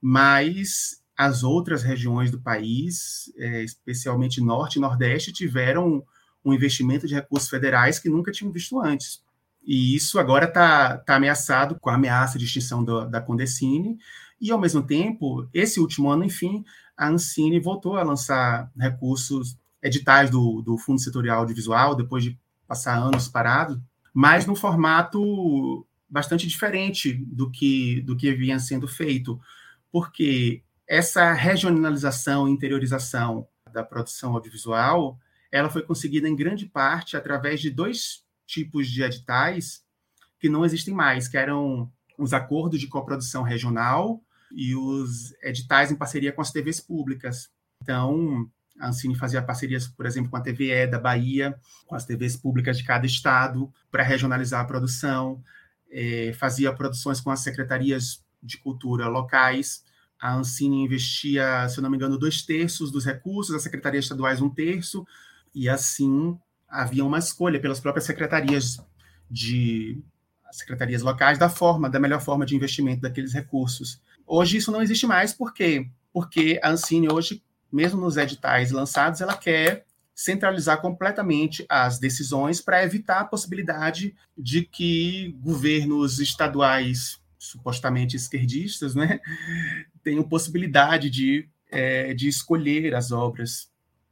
mas 0.00 1.02
as 1.14 1.42
outras 1.42 1.82
regiões 1.82 2.30
do 2.30 2.40
país, 2.40 3.30
é, 3.36 3.62
especialmente 3.62 4.40
Norte 4.40 4.76
e 4.76 4.80
Nordeste, 4.80 5.32
tiveram 5.32 6.02
um 6.44 6.52
investimento 6.52 7.06
de 7.06 7.14
recursos 7.14 7.50
federais 7.50 7.98
que 7.98 8.08
nunca 8.08 8.32
tinham 8.32 8.50
visto 8.50 8.80
antes. 8.80 9.22
E 9.64 9.94
isso 9.94 10.18
agora 10.18 10.46
está 10.46 10.98
tá 10.98 11.16
ameaçado 11.16 11.78
com 11.80 11.90
a 11.90 11.94
ameaça 11.94 12.38
de 12.38 12.44
extinção 12.44 12.84
do, 12.84 13.06
da 13.08 13.20
Condecine, 13.20 13.98
e, 14.42 14.50
ao 14.50 14.58
mesmo 14.58 14.82
tempo, 14.82 15.48
esse 15.54 15.78
último 15.78 16.10
ano, 16.10 16.24
enfim, 16.24 16.64
a 16.96 17.08
Ancine 17.08 17.60
voltou 17.60 17.96
a 17.96 18.02
lançar 18.02 18.68
recursos, 18.76 19.56
editais 19.80 20.30
do, 20.30 20.60
do 20.62 20.76
Fundo 20.76 21.00
Setorial 21.00 21.40
Audiovisual, 21.40 21.94
depois 21.94 22.24
de 22.24 22.36
passar 22.66 22.96
anos 22.96 23.28
parado, 23.28 23.80
mas 24.12 24.44
num 24.44 24.56
formato 24.56 25.86
bastante 26.08 26.46
diferente 26.48 27.14
do 27.14 27.50
que, 27.50 28.00
do 28.02 28.16
que 28.16 28.32
vinha 28.34 28.58
sendo 28.58 28.88
feito, 28.88 29.40
porque 29.90 30.62
essa 30.88 31.32
regionalização 31.32 32.48
e 32.48 32.52
interiorização 32.52 33.46
da 33.72 33.84
produção 33.84 34.34
audiovisual, 34.34 35.18
ela 35.50 35.70
foi 35.70 35.82
conseguida 35.82 36.28
em 36.28 36.36
grande 36.36 36.66
parte 36.66 37.16
através 37.16 37.60
de 37.60 37.70
dois 37.70 38.21
tipos 38.46 38.88
de 38.88 39.02
editais 39.02 39.82
que 40.38 40.48
não 40.48 40.64
existem 40.64 40.92
mais, 40.92 41.28
que 41.28 41.36
eram 41.36 41.90
os 42.18 42.32
acordos 42.32 42.80
de 42.80 42.88
coprodução 42.88 43.42
regional 43.42 44.20
e 44.50 44.74
os 44.74 45.32
editais 45.42 45.90
em 45.90 45.96
parceria 45.96 46.32
com 46.32 46.42
as 46.42 46.50
TVs 46.50 46.80
públicas. 46.80 47.50
Então, 47.80 48.48
a 48.78 48.88
Ancine 48.88 49.14
fazia 49.14 49.42
parcerias, 49.42 49.86
por 49.86 50.06
exemplo, 50.06 50.30
com 50.30 50.36
a 50.36 50.40
TVE 50.40 50.86
da 50.86 50.98
Bahia, 50.98 51.58
com 51.86 51.94
as 51.94 52.04
TVs 52.04 52.36
públicas 52.36 52.76
de 52.76 52.84
cada 52.84 53.06
estado, 53.06 53.72
para 53.90 54.02
regionalizar 54.02 54.60
a 54.60 54.64
produção, 54.64 55.42
é, 55.90 56.32
fazia 56.32 56.72
produções 56.72 57.20
com 57.20 57.30
as 57.30 57.40
secretarias 57.40 58.24
de 58.42 58.58
cultura 58.58 59.06
locais. 59.06 59.84
A 60.20 60.34
Ancine 60.34 60.82
investia, 60.82 61.68
se 61.68 61.78
eu 61.78 61.82
não 61.82 61.90
me 61.90 61.96
engano, 61.96 62.18
dois 62.18 62.42
terços 62.42 62.90
dos 62.90 63.04
recursos, 63.04 63.54
as 63.54 63.62
secretarias 63.62 64.04
estaduais 64.04 64.40
um 64.40 64.50
terço, 64.50 65.06
e 65.54 65.68
assim 65.68 66.38
havia 66.72 67.04
uma 67.04 67.18
escolha 67.18 67.60
pelas 67.60 67.78
próprias 67.78 68.06
secretarias 68.06 68.80
de 69.30 70.02
secretarias 70.50 71.02
locais 71.02 71.38
da 71.38 71.48
forma, 71.48 71.88
da 71.88 72.00
melhor 72.00 72.20
forma 72.20 72.44
de 72.44 72.56
investimento 72.56 73.02
daqueles 73.02 73.32
recursos. 73.32 74.00
Hoje 74.26 74.56
isso 74.56 74.72
não 74.72 74.82
existe 74.82 75.06
mais, 75.06 75.32
por 75.32 75.52
quê? 75.52 75.88
Porque 76.12 76.58
a 76.62 76.70
Ancine 76.70 77.10
hoje 77.10 77.42
mesmo 77.72 78.00
nos 78.00 78.18
editais 78.18 78.70
lançados, 78.70 79.22
ela 79.22 79.36
quer 79.36 79.86
centralizar 80.14 80.80
completamente 80.80 81.64
as 81.68 81.98
decisões 81.98 82.60
para 82.60 82.84
evitar 82.84 83.20
a 83.20 83.24
possibilidade 83.24 84.14
de 84.36 84.62
que 84.62 85.34
governos 85.40 86.18
estaduais 86.18 87.18
supostamente 87.38 88.14
esquerdistas 88.14 88.94
né, 88.94 89.20
tenham 90.04 90.22
possibilidade 90.22 91.08
de, 91.08 91.48
é, 91.70 92.12
de 92.12 92.28
escolher 92.28 92.94
as 92.94 93.10
obras 93.10 93.70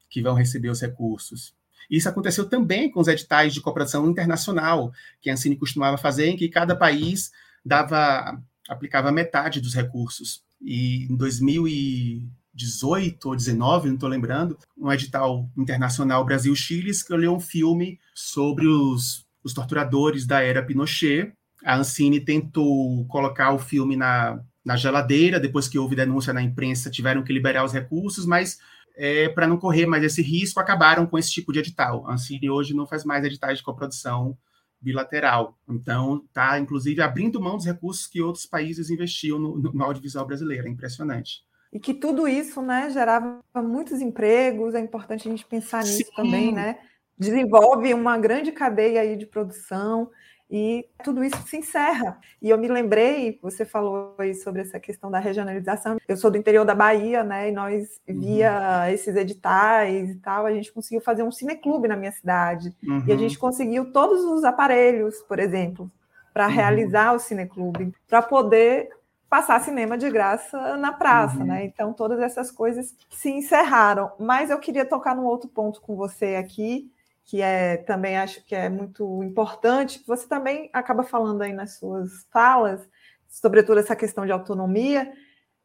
que 0.08 0.22
vão 0.22 0.34
receber 0.34 0.70
os 0.70 0.80
recursos. 0.80 1.54
Isso 1.90 2.08
aconteceu 2.08 2.48
também 2.48 2.90
com 2.90 3.00
os 3.00 3.08
editais 3.08 3.52
de 3.52 3.60
cooperação 3.60 4.08
internacional, 4.08 4.92
que 5.20 5.28
a 5.28 5.32
Ancine 5.32 5.56
costumava 5.56 5.98
fazer, 5.98 6.28
em 6.28 6.36
que 6.36 6.48
cada 6.48 6.76
país 6.76 7.30
dava 7.64 8.40
aplicava 8.68 9.10
metade 9.10 9.60
dos 9.60 9.74
recursos. 9.74 10.42
E 10.60 11.06
em 11.10 11.16
2000 11.16 11.66
e 11.66 12.28
18 12.54 13.28
ou 13.28 13.34
19, 13.34 13.88
não 13.88 13.94
estou 13.94 14.08
lembrando, 14.08 14.56
um 14.78 14.92
edital 14.92 15.50
internacional 15.56 16.24
Brasil-Chile 16.24 16.90
escolheu 16.90 17.34
um 17.34 17.40
filme 17.40 17.98
sobre 18.14 18.66
os 18.66 19.26
os 19.42 19.54
torturadores 19.54 20.26
da 20.26 20.40
era 20.40 20.62
Pinochet. 20.62 21.32
A 21.64 21.76
Ancine 21.76 22.20
tentou 22.20 23.04
colocar 23.06 23.52
o 23.52 23.58
filme 23.58 23.96
na, 23.96 24.40
na 24.64 24.76
geladeira, 24.76 25.40
depois 25.40 25.68
que 25.68 25.78
houve 25.78 25.96
denúncia 25.96 26.32
na 26.32 26.42
imprensa, 26.42 26.90
tiveram 26.90 27.22
que 27.22 27.32
liberar 27.32 27.64
os 27.64 27.72
recursos, 27.72 28.24
mas 28.26 28.58
é, 29.02 29.30
para 29.30 29.46
não 29.46 29.56
correr 29.56 29.86
mais 29.86 30.04
esse 30.04 30.20
risco, 30.20 30.60
acabaram 30.60 31.06
com 31.06 31.16
esse 31.16 31.30
tipo 31.30 31.54
de 31.54 31.58
edital. 31.58 32.06
A 32.06 32.12
Ancine 32.12 32.50
hoje 32.50 32.74
não 32.74 32.86
faz 32.86 33.02
mais 33.02 33.24
editais 33.24 33.56
de 33.56 33.64
coprodução 33.64 34.36
bilateral. 34.78 35.58
Então, 35.66 36.22
está, 36.26 36.58
inclusive, 36.58 37.00
abrindo 37.00 37.40
mão 37.40 37.56
dos 37.56 37.64
recursos 37.64 38.06
que 38.06 38.20
outros 38.20 38.44
países 38.44 38.90
investiam 38.90 39.38
no, 39.38 39.56
no 39.56 39.84
audiovisual 39.84 40.26
brasileiro. 40.26 40.66
É 40.66 40.70
impressionante. 40.70 41.42
E 41.72 41.80
que 41.80 41.94
tudo 41.94 42.28
isso 42.28 42.60
né, 42.60 42.90
gerava 42.90 43.40
muitos 43.56 44.02
empregos, 44.02 44.74
é 44.74 44.80
importante 44.80 45.26
a 45.26 45.30
gente 45.30 45.46
pensar 45.46 45.82
nisso 45.82 46.04
Sim. 46.04 46.14
também, 46.14 46.52
né? 46.52 46.78
Desenvolve 47.16 47.94
uma 47.94 48.18
grande 48.18 48.52
cadeia 48.52 49.00
aí 49.00 49.16
de 49.16 49.24
produção 49.24 50.10
e 50.50 50.84
tudo 51.04 51.22
isso 51.22 51.40
se 51.46 51.56
encerra. 51.58 52.18
E 52.42 52.50
eu 52.50 52.58
me 52.58 52.66
lembrei, 52.66 53.38
você 53.40 53.64
falou 53.64 54.14
aí 54.18 54.34
sobre 54.34 54.62
essa 54.62 54.80
questão 54.80 55.10
da 55.10 55.20
regionalização. 55.20 55.98
Eu 56.08 56.16
sou 56.16 56.30
do 56.30 56.36
interior 56.36 56.64
da 56.64 56.74
Bahia, 56.74 57.22
né? 57.22 57.48
E 57.48 57.52
nós, 57.52 58.00
uhum. 58.08 58.20
via 58.20 58.92
esses 58.92 59.14
editais 59.14 60.10
e 60.10 60.16
tal, 60.16 60.46
a 60.46 60.52
gente 60.52 60.72
conseguiu 60.72 61.00
fazer 61.00 61.22
um 61.22 61.30
cineclube 61.30 61.86
na 61.86 61.96
minha 61.96 62.10
cidade. 62.10 62.74
Uhum. 62.82 63.04
E 63.06 63.12
a 63.12 63.16
gente 63.16 63.38
conseguiu 63.38 63.92
todos 63.92 64.24
os 64.24 64.42
aparelhos, 64.42 65.22
por 65.22 65.38
exemplo, 65.38 65.88
para 66.34 66.46
uhum. 66.46 66.52
realizar 66.52 67.12
o 67.12 67.20
cineclube, 67.20 67.94
para 68.08 68.20
poder 68.20 68.88
passar 69.28 69.60
cinema 69.60 69.96
de 69.96 70.10
graça 70.10 70.76
na 70.76 70.92
praça, 70.92 71.38
uhum. 71.38 71.44
né? 71.44 71.64
Então 71.64 71.92
todas 71.92 72.18
essas 72.18 72.50
coisas 72.50 72.96
se 73.08 73.30
encerraram. 73.30 74.10
Mas 74.18 74.50
eu 74.50 74.58
queria 74.58 74.84
tocar 74.84 75.14
num 75.14 75.26
outro 75.26 75.48
ponto 75.48 75.80
com 75.80 75.94
você 75.94 76.34
aqui, 76.34 76.90
que 77.30 77.40
é 77.40 77.76
também 77.76 78.16
acho 78.16 78.44
que 78.44 78.56
é 78.56 78.68
muito 78.68 79.22
importante. 79.22 80.02
Você 80.04 80.26
também 80.26 80.68
acaba 80.72 81.04
falando 81.04 81.42
aí 81.42 81.52
nas 81.52 81.78
suas 81.78 82.26
falas, 82.32 82.80
sobretudo 83.28 83.78
essa 83.78 83.94
questão 83.94 84.26
de 84.26 84.32
autonomia, 84.32 85.12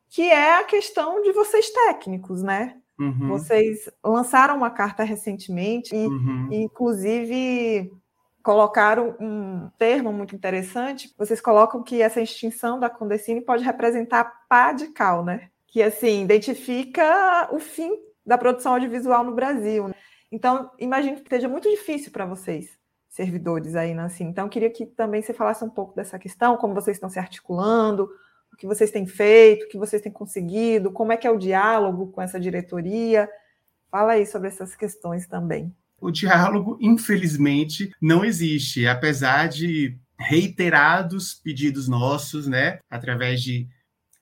que 0.07 0.21
é 0.21 0.59
a 0.59 0.63
questão 0.63 1.23
de 1.23 1.31
vocês 1.31 1.71
técnicos, 1.71 2.43
né? 2.43 2.77
Uhum. 2.99 3.29
Vocês 3.29 3.89
lançaram 4.03 4.55
uma 4.57 4.69
carta 4.69 5.01
recentemente 5.01 5.95
e, 5.95 6.05
uhum. 6.05 6.49
inclusive, 6.51 7.91
colocaram 8.43 9.15
um 9.19 9.67
termo 9.79 10.13
muito 10.13 10.35
interessante. 10.35 11.11
Vocês 11.17 11.41
colocam 11.41 11.81
que 11.81 11.99
essa 11.99 12.21
extinção 12.21 12.79
da 12.79 12.91
Condecine 12.91 13.41
pode 13.41 13.63
representar 13.63 14.45
pá 14.47 14.71
de 14.71 14.89
cal, 14.89 15.25
né? 15.25 15.49
Que 15.65 15.81
assim 15.81 16.21
identifica 16.21 17.49
o 17.51 17.57
fim 17.57 17.91
da 18.23 18.37
produção 18.37 18.73
audiovisual 18.73 19.23
no 19.23 19.33
Brasil. 19.33 19.87
Né? 19.87 19.95
Então, 20.31 20.71
imagino 20.79 21.21
que 21.21 21.29
seja 21.29 21.47
muito 21.47 21.69
difícil 21.69 22.11
para 22.11 22.25
vocês, 22.25 22.77
servidores 23.09 23.75
aí, 23.75 23.93
Nancy. 23.93 24.23
Então, 24.23 24.49
queria 24.49 24.69
que 24.69 24.85
também 24.85 25.21
você 25.21 25.33
falasse 25.33 25.63
um 25.63 25.69
pouco 25.69 25.95
dessa 25.95 26.19
questão, 26.19 26.57
como 26.57 26.73
vocês 26.73 26.97
estão 26.97 27.09
se 27.09 27.19
articulando, 27.19 28.09
o 28.51 28.57
que 28.57 28.67
vocês 28.67 28.91
têm 28.91 29.05
feito, 29.05 29.65
o 29.65 29.69
que 29.69 29.77
vocês 29.77 30.01
têm 30.01 30.11
conseguido, 30.11 30.91
como 30.91 31.11
é 31.11 31.17
que 31.17 31.27
é 31.27 31.31
o 31.31 31.37
diálogo 31.37 32.11
com 32.11 32.21
essa 32.21 32.39
diretoria. 32.39 33.29
Fala 33.89 34.13
aí 34.13 34.25
sobre 34.25 34.47
essas 34.47 34.75
questões 34.75 35.27
também 35.27 35.73
o 35.99 36.11
diálogo, 36.11 36.77
infelizmente, 36.79 37.91
não 38.01 38.23
existe, 38.23 38.85
apesar 38.87 39.47
de 39.47 39.97
reiterados 40.17 41.33
pedidos 41.33 41.87
nossos, 41.87 42.47
né, 42.47 42.79
através 42.89 43.41
de 43.41 43.67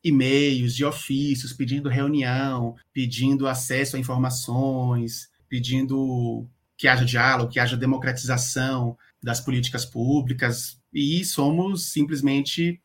e-mails, 0.03 0.75
de 0.75 0.83
ofícios, 0.83 1.53
pedindo 1.53 1.89
reunião, 1.89 2.75
pedindo 2.93 3.47
acesso 3.47 3.95
a 3.95 3.99
informações, 3.99 5.29
pedindo 5.53 6.49
que 6.75 6.87
haja 6.87 7.05
diálogo, 7.05 7.51
que 7.51 7.59
haja 7.59 7.77
democratização 7.77 8.97
das 9.21 9.39
políticas 9.39 9.85
públicas, 9.85 10.81
e 10.91 11.23
somos 11.23 11.91
simplesmente 11.91 12.81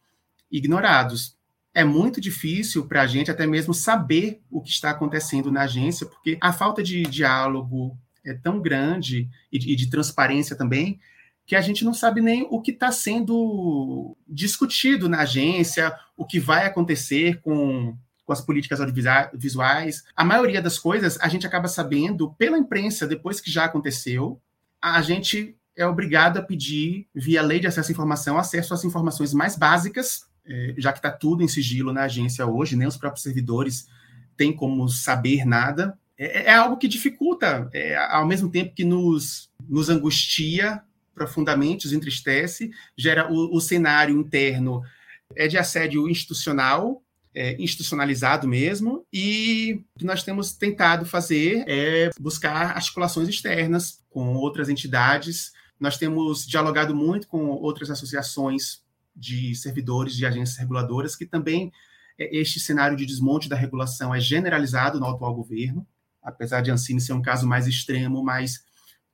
ignorados. 0.52 1.34
É 1.72 1.82
muito 1.82 2.20
difícil 2.20 2.86
para 2.86 3.00
a 3.00 3.06
gente 3.06 3.30
até 3.30 3.46
mesmo 3.46 3.72
saber 3.72 4.42
o 4.50 4.60
que 4.60 4.68
está 4.68 4.90
acontecendo 4.90 5.50
na 5.50 5.62
agência, 5.62 6.04
porque 6.04 6.36
a 6.42 6.52
falta 6.52 6.82
de 6.82 7.04
diálogo, 7.04 7.96
é 8.22 8.34
tão 8.34 8.60
grande 8.60 9.30
e 9.50 9.58
de, 9.58 9.72
e 9.72 9.74
de 9.74 9.88
transparência 9.88 10.54
também 10.54 11.00
que 11.46 11.56
a 11.56 11.62
gente 11.62 11.86
não 11.86 11.94
sabe 11.94 12.20
nem 12.20 12.46
o 12.50 12.60
que 12.60 12.72
está 12.72 12.92
sendo 12.92 14.14
discutido 14.28 15.08
na 15.08 15.20
agência, 15.20 15.98
o 16.14 16.26
que 16.26 16.38
vai 16.38 16.66
acontecer 16.66 17.40
com, 17.40 17.96
com 18.28 18.32
as 18.34 18.42
políticas 18.42 18.78
audiovisuais. 18.78 20.04
A 20.14 20.22
maioria 20.22 20.60
das 20.60 20.78
coisas 20.78 21.18
a 21.18 21.28
gente 21.28 21.46
acaba 21.46 21.66
sabendo 21.66 22.34
pela 22.34 22.58
imprensa 22.58 23.06
depois 23.06 23.40
que 23.40 23.50
já 23.50 23.64
aconteceu. 23.64 24.38
A 24.82 25.00
gente 25.00 25.56
é 25.74 25.86
obrigado 25.86 26.36
a 26.36 26.42
pedir, 26.42 27.08
via 27.14 27.40
lei 27.40 27.58
de 27.58 27.66
acesso 27.66 27.90
à 27.90 27.92
informação, 27.92 28.36
acesso 28.36 28.74
às 28.74 28.84
informações 28.84 29.32
mais 29.32 29.56
básicas, 29.56 30.26
é, 30.46 30.74
já 30.76 30.92
que 30.92 30.98
está 30.98 31.10
tudo 31.10 31.42
em 31.42 31.48
sigilo 31.48 31.90
na 31.90 32.02
agência 32.02 32.44
hoje, 32.46 32.76
nem 32.76 32.86
os 32.86 32.98
próprios 32.98 33.22
servidores 33.22 33.88
têm 34.36 34.52
como 34.52 34.86
saber 34.90 35.46
nada 35.46 35.98
é, 36.18 36.50
é 36.50 36.54
algo 36.54 36.76
que 36.76 36.88
dificulta, 36.88 37.70
é, 37.72 37.96
ao 37.96 38.26
mesmo 38.26 38.50
tempo 38.50 38.74
que 38.74 38.84
nos, 38.84 39.48
nos 39.66 39.88
angustia 39.88 40.82
profundamente, 41.14 41.86
nos 41.86 41.94
entristece, 41.94 42.70
gera 42.96 43.32
o, 43.32 43.56
o 43.56 43.60
cenário 43.60 44.18
interno 44.18 44.82
é 45.36 45.46
de 45.46 45.58
assédio 45.58 46.08
institucional, 46.08 47.02
é, 47.34 47.60
institucionalizado 47.62 48.48
mesmo, 48.48 49.06
e 49.12 49.84
o 49.94 49.98
que 49.98 50.04
nós 50.04 50.22
temos 50.22 50.52
tentado 50.52 51.04
fazer 51.04 51.64
é 51.68 52.10
buscar 52.20 52.76
articulações 52.76 53.28
externas 53.28 54.02
com 54.08 54.34
outras 54.34 54.68
entidades. 54.68 55.52
Nós 55.78 55.96
temos 55.96 56.46
dialogado 56.46 56.94
muito 56.94 57.28
com 57.28 57.46
outras 57.48 57.90
associações 57.90 58.82
de 59.14 59.54
servidores 59.54 60.16
de 60.16 60.24
agências 60.26 60.58
reguladoras, 60.58 61.14
que 61.14 61.26
também 61.26 61.72
é, 62.18 62.36
este 62.36 62.58
cenário 62.58 62.96
de 62.96 63.06
desmonte 63.06 63.48
da 63.48 63.56
regulação 63.56 64.14
é 64.14 64.20
generalizado 64.20 64.98
no 64.98 65.06
atual 65.06 65.34
governo 65.34 65.86
apesar 66.28 66.60
de 66.60 66.70
Ancine 66.70 67.00
ser 67.00 67.12
um 67.12 67.22
caso 67.22 67.46
mais 67.46 67.66
extremo, 67.66 68.22
mas 68.22 68.64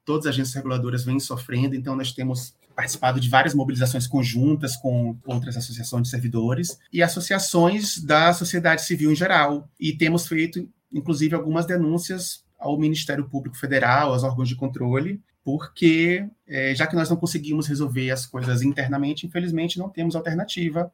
todas 0.05 0.27
as 0.27 0.35
agências 0.35 0.55
reguladoras 0.55 1.05
vêm 1.05 1.21
sofrendo, 1.21 1.75
então 1.75 1.97
nós 1.97 2.13
temos 2.13 2.55
participado 2.75 3.21
de 3.21 3.29
várias 3.29 3.55
mobilizações 3.55 4.07
conjuntas 4.07 4.77
com 4.77 5.17
outras 5.25 5.57
associações 5.57 6.05
de 6.05 6.09
servidores 6.09 6.79
e 6.93 7.03
associações 7.03 8.03
da 8.03 8.33
sociedade 8.33 8.83
civil 8.83 9.13
em 9.13 9.17
geral, 9.17 9.69
e 9.79 9.93
temos 9.93 10.27
feito, 10.27 10.69
inclusive, 10.93 11.35
algumas 11.35 11.67
denúncias 11.67 12.45
ao 12.59 12.79
Ministério 12.79 13.29
Público 13.29 13.57
Federal, 13.57 14.13
aos 14.13 14.25
órgãos 14.25 14.49
de 14.49 14.57
controle, 14.57 15.21
porque, 15.45 16.27
é, 16.47 16.75
já 16.75 16.87
que 16.87 16.97
nós 16.97 17.11
não 17.11 17.17
conseguimos 17.17 17.67
resolver 17.67 18.11
as 18.11 18.27
coisas 18.27 18.63
internamente, 18.63 19.27
infelizmente 19.27 19.79
não 19.79 19.91
temos 19.91 20.17
alternativa, 20.17 20.91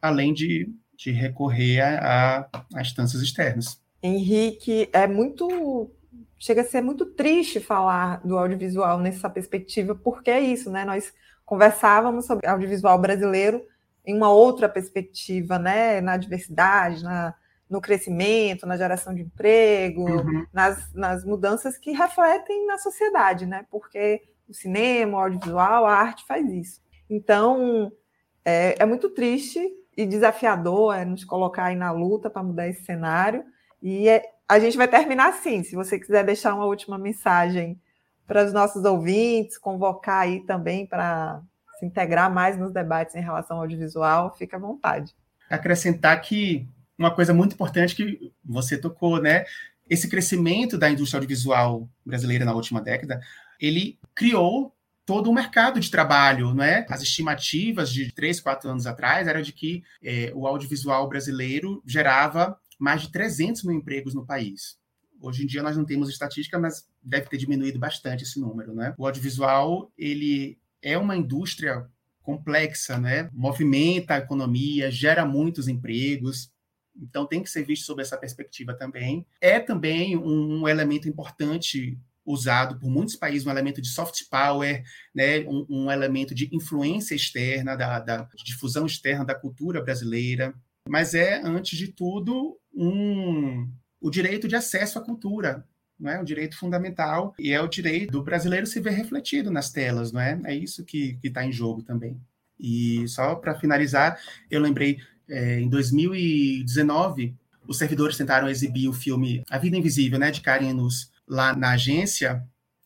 além 0.00 0.34
de, 0.34 0.68
de 0.96 1.10
recorrer 1.10 1.80
a, 1.80 2.48
a, 2.52 2.64
a 2.74 2.82
instâncias 2.82 3.22
externas. 3.22 3.80
Henrique, 4.02 4.88
é 4.92 5.06
muito. 5.06 5.90
Chega 6.38 6.60
a 6.60 6.64
ser 6.64 6.80
muito 6.80 7.06
triste 7.06 7.60
falar 7.60 8.20
do 8.24 8.38
audiovisual 8.38 8.98
nessa 8.98 9.28
perspectiva, 9.28 9.94
porque 9.94 10.30
é 10.30 10.40
isso, 10.40 10.70
né? 10.70 10.84
Nós 10.84 11.12
conversávamos 11.44 12.26
sobre 12.26 12.46
audiovisual 12.46 12.98
brasileiro 12.98 13.62
em 14.04 14.16
uma 14.16 14.30
outra 14.30 14.68
perspectiva, 14.68 15.58
né? 15.58 16.00
Na 16.00 16.16
diversidade, 16.16 17.02
na, 17.02 17.34
no 17.68 17.80
crescimento, 17.80 18.66
na 18.66 18.76
geração 18.76 19.14
de 19.14 19.22
emprego, 19.22 20.08
uhum. 20.08 20.46
nas, 20.52 20.92
nas 20.92 21.24
mudanças 21.24 21.78
que 21.78 21.92
refletem 21.92 22.66
na 22.66 22.78
sociedade, 22.78 23.46
né? 23.46 23.66
Porque 23.70 24.22
o 24.48 24.54
cinema, 24.54 25.18
o 25.18 25.20
audiovisual, 25.20 25.86
a 25.86 25.94
arte 25.94 26.24
faz 26.26 26.48
isso. 26.50 26.80
Então, 27.10 27.90
é, 28.44 28.76
é 28.80 28.86
muito 28.86 29.10
triste 29.10 29.60
e 29.96 30.06
desafiador 30.06 30.94
é, 30.94 31.04
nos 31.04 31.24
colocar 31.24 31.64
aí 31.64 31.76
na 31.76 31.90
luta 31.90 32.30
para 32.30 32.42
mudar 32.42 32.68
esse 32.68 32.84
cenário. 32.84 33.44
E 33.86 34.08
é, 34.08 34.20
a 34.48 34.58
gente 34.58 34.76
vai 34.76 34.88
terminar 34.88 35.28
assim. 35.28 35.62
Se 35.62 35.76
você 35.76 35.96
quiser 35.96 36.24
deixar 36.24 36.52
uma 36.52 36.64
última 36.64 36.98
mensagem 36.98 37.80
para 38.26 38.44
os 38.44 38.52
nossos 38.52 38.84
ouvintes, 38.84 39.56
convocar 39.56 40.22
aí 40.22 40.40
também 40.40 40.84
para 40.84 41.40
se 41.78 41.86
integrar 41.86 42.28
mais 42.28 42.58
nos 42.58 42.72
debates 42.72 43.14
em 43.14 43.20
relação 43.20 43.58
ao 43.58 43.62
audiovisual, 43.62 44.34
fica 44.34 44.56
à 44.56 44.60
vontade. 44.60 45.14
Acrescentar 45.48 46.20
que 46.20 46.66
uma 46.98 47.14
coisa 47.14 47.32
muito 47.32 47.52
importante 47.52 47.94
que 47.94 48.32
você 48.44 48.76
tocou, 48.76 49.22
né? 49.22 49.44
Esse 49.88 50.08
crescimento 50.08 50.76
da 50.76 50.90
indústria 50.90 51.18
audiovisual 51.18 51.88
brasileira 52.04 52.44
na 52.44 52.54
última 52.54 52.80
década, 52.80 53.20
ele 53.60 54.00
criou 54.16 54.74
todo 55.04 55.30
um 55.30 55.32
mercado 55.32 55.78
de 55.78 55.92
trabalho, 55.92 56.52
não 56.52 56.64
é? 56.64 56.84
As 56.90 57.02
estimativas 57.02 57.92
de 57.92 58.10
três, 58.10 58.40
quatro 58.40 58.68
anos 58.68 58.84
atrás 58.84 59.28
eram 59.28 59.42
de 59.42 59.52
que 59.52 59.84
é, 60.02 60.32
o 60.34 60.44
audiovisual 60.44 61.08
brasileiro 61.08 61.80
gerava 61.86 62.58
mais 62.78 63.02
de 63.02 63.12
300 63.12 63.64
mil 63.64 63.76
empregos 63.76 64.14
no 64.14 64.26
país. 64.26 64.78
Hoje 65.20 65.44
em 65.44 65.46
dia 65.46 65.62
nós 65.62 65.76
não 65.76 65.84
temos 65.84 66.08
estatística, 66.08 66.58
mas 66.58 66.86
deve 67.02 67.28
ter 67.28 67.38
diminuído 67.38 67.78
bastante 67.78 68.24
esse 68.24 68.38
número, 68.38 68.74
né? 68.74 68.94
O 68.98 69.06
audiovisual, 69.06 69.90
ele 69.96 70.58
é 70.82 70.98
uma 70.98 71.16
indústria 71.16 71.86
complexa, 72.22 72.98
né? 72.98 73.30
Movimenta 73.32 74.14
a 74.14 74.18
economia, 74.18 74.90
gera 74.90 75.24
muitos 75.24 75.68
empregos, 75.68 76.50
então 76.94 77.26
tem 77.26 77.42
que 77.42 77.50
ser 77.50 77.64
visto 77.64 77.84
sob 77.84 78.02
essa 78.02 78.16
perspectiva 78.16 78.74
também. 78.74 79.26
É 79.40 79.58
também 79.58 80.16
um 80.16 80.66
elemento 80.66 81.08
importante 81.08 81.98
usado 82.24 82.78
por 82.78 82.90
muitos 82.90 83.14
países, 83.14 83.46
um 83.46 83.50
elemento 83.50 83.80
de 83.80 83.88
soft 83.88 84.24
power, 84.28 84.82
né, 85.14 85.40
um, 85.42 85.64
um 85.68 85.90
elemento 85.90 86.34
de 86.34 86.48
influência 86.52 87.14
externa, 87.14 87.76
da, 87.76 88.00
da 88.00 88.28
difusão 88.44 88.84
externa 88.84 89.24
da 89.24 89.34
cultura 89.34 89.80
brasileira, 89.80 90.52
mas 90.88 91.14
é, 91.14 91.40
antes 91.44 91.78
de 91.78 91.88
tudo, 91.88 92.58
um, 92.74 93.68
o 94.00 94.10
direito 94.10 94.46
de 94.46 94.56
acesso 94.56 94.98
à 94.98 95.02
cultura, 95.02 95.64
não 95.98 96.10
é 96.10 96.20
um 96.20 96.24
direito 96.24 96.58
fundamental 96.58 97.34
e 97.38 97.52
é 97.52 97.60
o 97.60 97.68
direito 97.68 98.12
do 98.12 98.22
brasileiro 98.22 98.66
se 98.66 98.80
ver 98.80 98.90
refletido 98.90 99.50
nas 99.50 99.70
telas, 99.70 100.12
não 100.12 100.20
é? 100.20 100.38
É 100.44 100.54
isso 100.54 100.84
que 100.84 101.18
está 101.22 101.44
em 101.44 101.52
jogo 101.52 101.82
também. 101.82 102.20
E 102.58 103.06
só 103.08 103.34
para 103.34 103.54
finalizar, 103.54 104.18
eu 104.50 104.60
lembrei, 104.60 104.98
é, 105.28 105.60
em 105.60 105.68
2019, 105.68 107.34
os 107.66 107.78
servidores 107.78 108.16
tentaram 108.16 108.48
exibir 108.48 108.88
o 108.88 108.92
filme 108.92 109.42
A 109.50 109.58
Vida 109.58 109.76
Invisível, 109.76 110.18
né, 110.18 110.30
de 110.30 110.40
Karen 110.40 110.72
Nus, 110.72 111.10
lá 111.26 111.54
na 111.56 111.72
agência, 111.72 112.42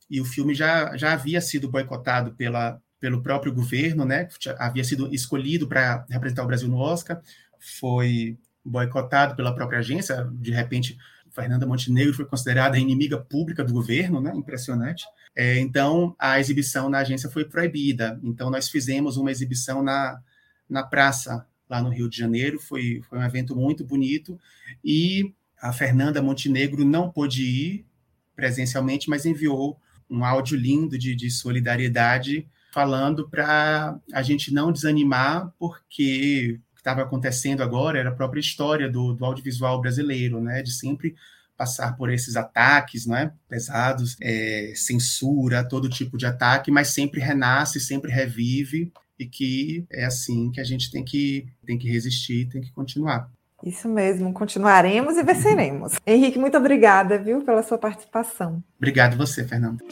e 0.09 0.21
o 0.21 0.25
filme 0.25 0.55
já, 0.55 0.97
já 0.97 1.13
havia 1.13 1.41
sido 1.41 1.69
boicotado 1.69 2.33
pela, 2.33 2.81
pelo 2.99 3.23
próprio 3.23 3.53
governo, 3.53 4.05
né, 4.05 4.29
havia 4.59 4.83
sido 4.83 5.13
escolhido 5.15 5.69
para 5.69 6.07
representar 6.09 6.45
o 6.45 6.47
Brasil 6.47 6.69
no 6.69 6.79
Oscar, 6.79 7.21
foi 7.61 8.37
boicotado 8.65 9.37
pela 9.37 9.55
própria 9.55 9.79
agência, 9.79 10.29
de 10.33 10.51
repente 10.51 10.99
Fernanda 11.31 11.67
Montenegro 11.67 12.13
foi 12.13 12.25
considerada 12.25 12.79
inimiga 12.79 13.19
pública 13.19 13.65
do 13.65 13.73
governo, 13.73 14.21
né? 14.21 14.33
Impressionante. 14.35 15.05
É, 15.35 15.59
então, 15.59 16.15
a 16.19 16.41
exibição 16.41 16.91
na 16.91 16.99
agência 16.99 17.31
foi 17.31 17.45
proibida. 17.45 18.19
Então, 18.23 18.51
nós 18.51 18.69
fizemos 18.69 19.17
uma 19.17 19.31
exibição 19.31 19.83
na, 19.83 20.21
na 20.69 20.83
praça, 20.83 21.47
lá 21.69 21.81
no 21.81 21.89
Rio 21.89 22.09
de 22.09 22.17
Janeiro. 22.17 22.59
Foi, 22.59 23.01
foi 23.09 23.19
um 23.19 23.25
evento 23.25 23.55
muito 23.55 23.85
bonito. 23.85 24.39
E 24.85 25.33
a 25.61 25.73
Fernanda 25.73 26.21
Montenegro 26.21 26.85
não 26.85 27.11
pôde 27.11 27.43
ir 27.43 27.87
presencialmente, 28.35 29.09
mas 29.09 29.25
enviou 29.25 29.79
um 30.09 30.25
áudio 30.25 30.57
lindo 30.59 30.99
de, 30.99 31.15
de 31.15 31.31
solidariedade, 31.31 32.49
falando 32.73 33.29
para 33.29 33.97
a 34.13 34.23
gente 34.23 34.53
não 34.53 34.73
desanimar, 34.73 35.53
porque 35.59 36.59
que 36.81 36.89
estava 36.89 37.03
acontecendo 37.03 37.63
agora 37.63 37.99
era 37.99 38.09
a 38.09 38.15
própria 38.15 38.41
história 38.41 38.91
do, 38.91 39.13
do 39.13 39.25
audiovisual 39.25 39.81
brasileiro, 39.81 40.41
né? 40.41 40.63
De 40.63 40.73
sempre 40.73 41.15
passar 41.57 41.95
por 41.95 42.11
esses 42.11 42.37
ataques 42.37 43.05
né, 43.05 43.33
pesados, 43.47 44.17
é, 44.23 44.73
censura, 44.75 45.63
todo 45.63 45.91
tipo 45.91 46.17
de 46.17 46.25
ataque, 46.25 46.71
mas 46.71 46.89
sempre 46.89 47.21
renasce, 47.21 47.79
sempre 47.79 48.11
revive, 48.11 48.91
e 49.19 49.27
que 49.27 49.85
é 49.91 50.07
assim 50.07 50.51
que 50.51 50.59
a 50.59 50.65
gente 50.65 50.91
tem 50.91 51.05
que, 51.05 51.47
tem 51.67 51.77
que 51.77 51.87
resistir, 51.87 52.49
tem 52.49 52.63
que 52.63 52.73
continuar. 52.73 53.31
Isso 53.63 53.91
mesmo, 53.91 54.33
continuaremos 54.33 55.19
e 55.19 55.23
venceremos. 55.23 55.97
Henrique, 56.07 56.39
muito 56.39 56.57
obrigada, 56.57 57.19
viu, 57.19 57.45
pela 57.45 57.63
sua 57.63 57.77
participação. 57.77 58.65
Obrigado 58.79 59.19
você, 59.19 59.45
Fernando. 59.45 59.85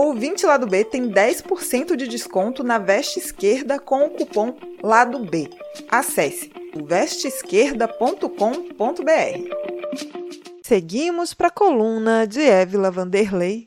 Ouvinte 0.00 0.46
Lado 0.46 0.64
B 0.64 0.84
tem 0.84 1.10
10% 1.10 1.96
de 1.96 2.06
desconto 2.06 2.62
na 2.62 2.78
veste 2.78 3.18
esquerda 3.18 3.80
com 3.80 4.06
o 4.06 4.10
cupom 4.10 4.54
Lado 4.80 5.18
B. 5.18 5.50
Acesse 5.88 6.52
vesteesquerda.com.br. 6.86 8.30
Seguimos 10.62 11.34
para 11.34 11.48
a 11.48 11.50
coluna 11.50 12.28
de 12.28 12.40
Évila 12.42 12.92
Vanderlei. 12.92 13.66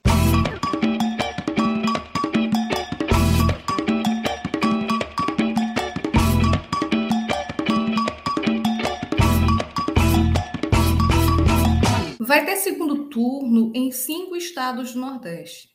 Vai 12.21 12.45
ter 12.45 12.55
segundo 12.55 13.09
turno 13.09 13.73
em 13.75 13.91
cinco 13.91 14.37
estados 14.37 14.93
do 14.93 15.01
Nordeste. 15.01 15.70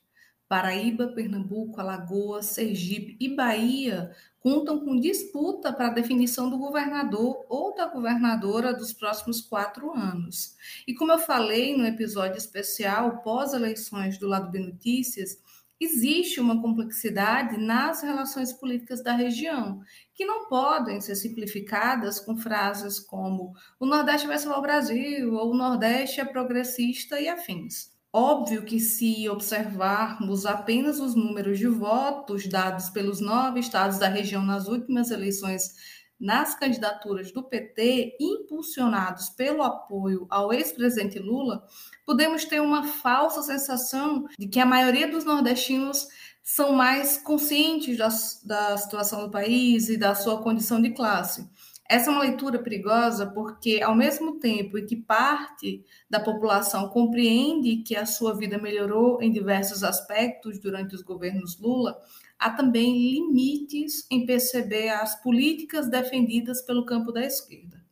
Paraíba, 0.49 1.09
Pernambuco, 1.09 1.81
Alagoas, 1.81 2.47
Sergipe 2.47 3.17
e 3.19 3.35
Bahia 3.35 4.15
contam 4.39 4.79
com 4.79 5.01
disputa 5.01 5.73
para 5.73 5.89
a 5.89 5.93
definição 5.93 6.49
do 6.49 6.57
governador 6.57 7.45
ou 7.49 7.75
da 7.75 7.87
governadora 7.87 8.73
dos 8.73 8.93
próximos 8.93 9.41
quatro 9.41 9.93
anos. 9.93 10.57
E 10.87 10.95
como 10.95 11.11
eu 11.11 11.19
falei 11.19 11.77
no 11.77 11.85
episódio 11.85 12.39
especial 12.39 13.23
pós-eleições 13.23 14.19
do 14.19 14.29
Lado 14.29 14.49
B 14.49 14.61
Notícias, 14.61 15.43
existe 15.81 16.41
uma 16.41 16.63
complexidade 16.63 17.59
nas 17.59 18.03
relações 18.03 18.53
políticas 18.53 19.03
da 19.03 19.13
região, 19.13 19.81
que 20.15 20.25
não 20.25 20.49
podem 20.49 21.01
ser 21.01 21.17
simplificadas 21.17 22.21
com 22.21 22.37
frases 22.37 23.01
como 23.01 23.53
o 23.81 23.85
Nordeste 23.85 24.29
vai 24.29 24.39
salvar 24.39 24.61
o 24.61 24.63
Brasil 24.63 25.35
ou 25.35 25.51
o 25.51 25.57
Nordeste 25.57 26.21
é 26.21 26.25
progressista 26.25 27.21
e 27.21 27.29
afins. 27.29 27.96
Óbvio 28.19 28.63
que, 28.63 28.81
se 28.81 29.29
observarmos 29.29 30.47
apenas 30.47 30.99
os 30.99 31.15
números 31.15 31.59
de 31.59 31.67
votos 31.67 32.47
dados 32.47 32.89
pelos 32.89 33.21
nove 33.21 33.61
estados 33.61 33.99
da 33.99 34.09
região 34.09 34.43
nas 34.43 34.69
últimas 34.69 35.11
eleições 35.11 35.75
nas 36.19 36.59
candidaturas 36.59 37.31
do 37.31 37.43
PT, 37.43 38.17
impulsionados 38.19 39.29
pelo 39.29 39.63
apoio 39.63 40.27
ao 40.31 40.51
ex-presidente 40.51 41.19
Lula, 41.19 41.63
podemos 42.07 42.47
ter 42.47 42.59
uma 42.59 42.85
falsa 42.85 43.43
sensação 43.43 44.27
de 44.39 44.49
que 44.49 44.61
a 44.61 44.65
maioria 44.65 45.07
dos 45.07 45.27
nordestinos 45.27 46.09
são 46.43 46.73
mais 46.73 47.19
conscientes 47.19 47.99
da, 47.99 48.09
da 48.45 48.79
situação 48.79 49.27
do 49.27 49.31
país 49.31 49.91
e 49.91 49.99
da 49.99 50.15
sua 50.15 50.43
condição 50.43 50.81
de 50.81 50.89
classe. 50.93 51.47
Essa 51.89 52.11
é 52.11 52.13
uma 52.13 52.23
leitura 52.23 52.59
perigosa 52.59 53.27
porque, 53.27 53.81
ao 53.83 53.95
mesmo 53.95 54.39
tempo 54.41 54.77
em 54.77 54.85
que 54.85 54.97
parte 54.97 55.85
da 56.11 56.19
população 56.19 56.89
compreende 56.89 57.77
que 57.79 57.95
a 57.95 58.05
sua 58.05 58.37
vida 58.37 58.59
melhorou 58.59 59.23
em 59.23 59.31
diversos 59.31 59.85
aspectos 59.85 60.59
durante 60.59 60.95
os 60.95 61.03
governos 61.03 61.59
Lula, 61.61 61.97
há 62.39 62.51
também 62.51 63.11
limites 63.11 64.07
em 64.11 64.27
perceber 64.27 64.89
as 64.89 65.21
políticas 65.23 65.89
defendidas 65.89 66.61
pelo 66.63 66.85
campo 66.85 67.13
da 67.13 67.25
esquerda. 67.25 67.85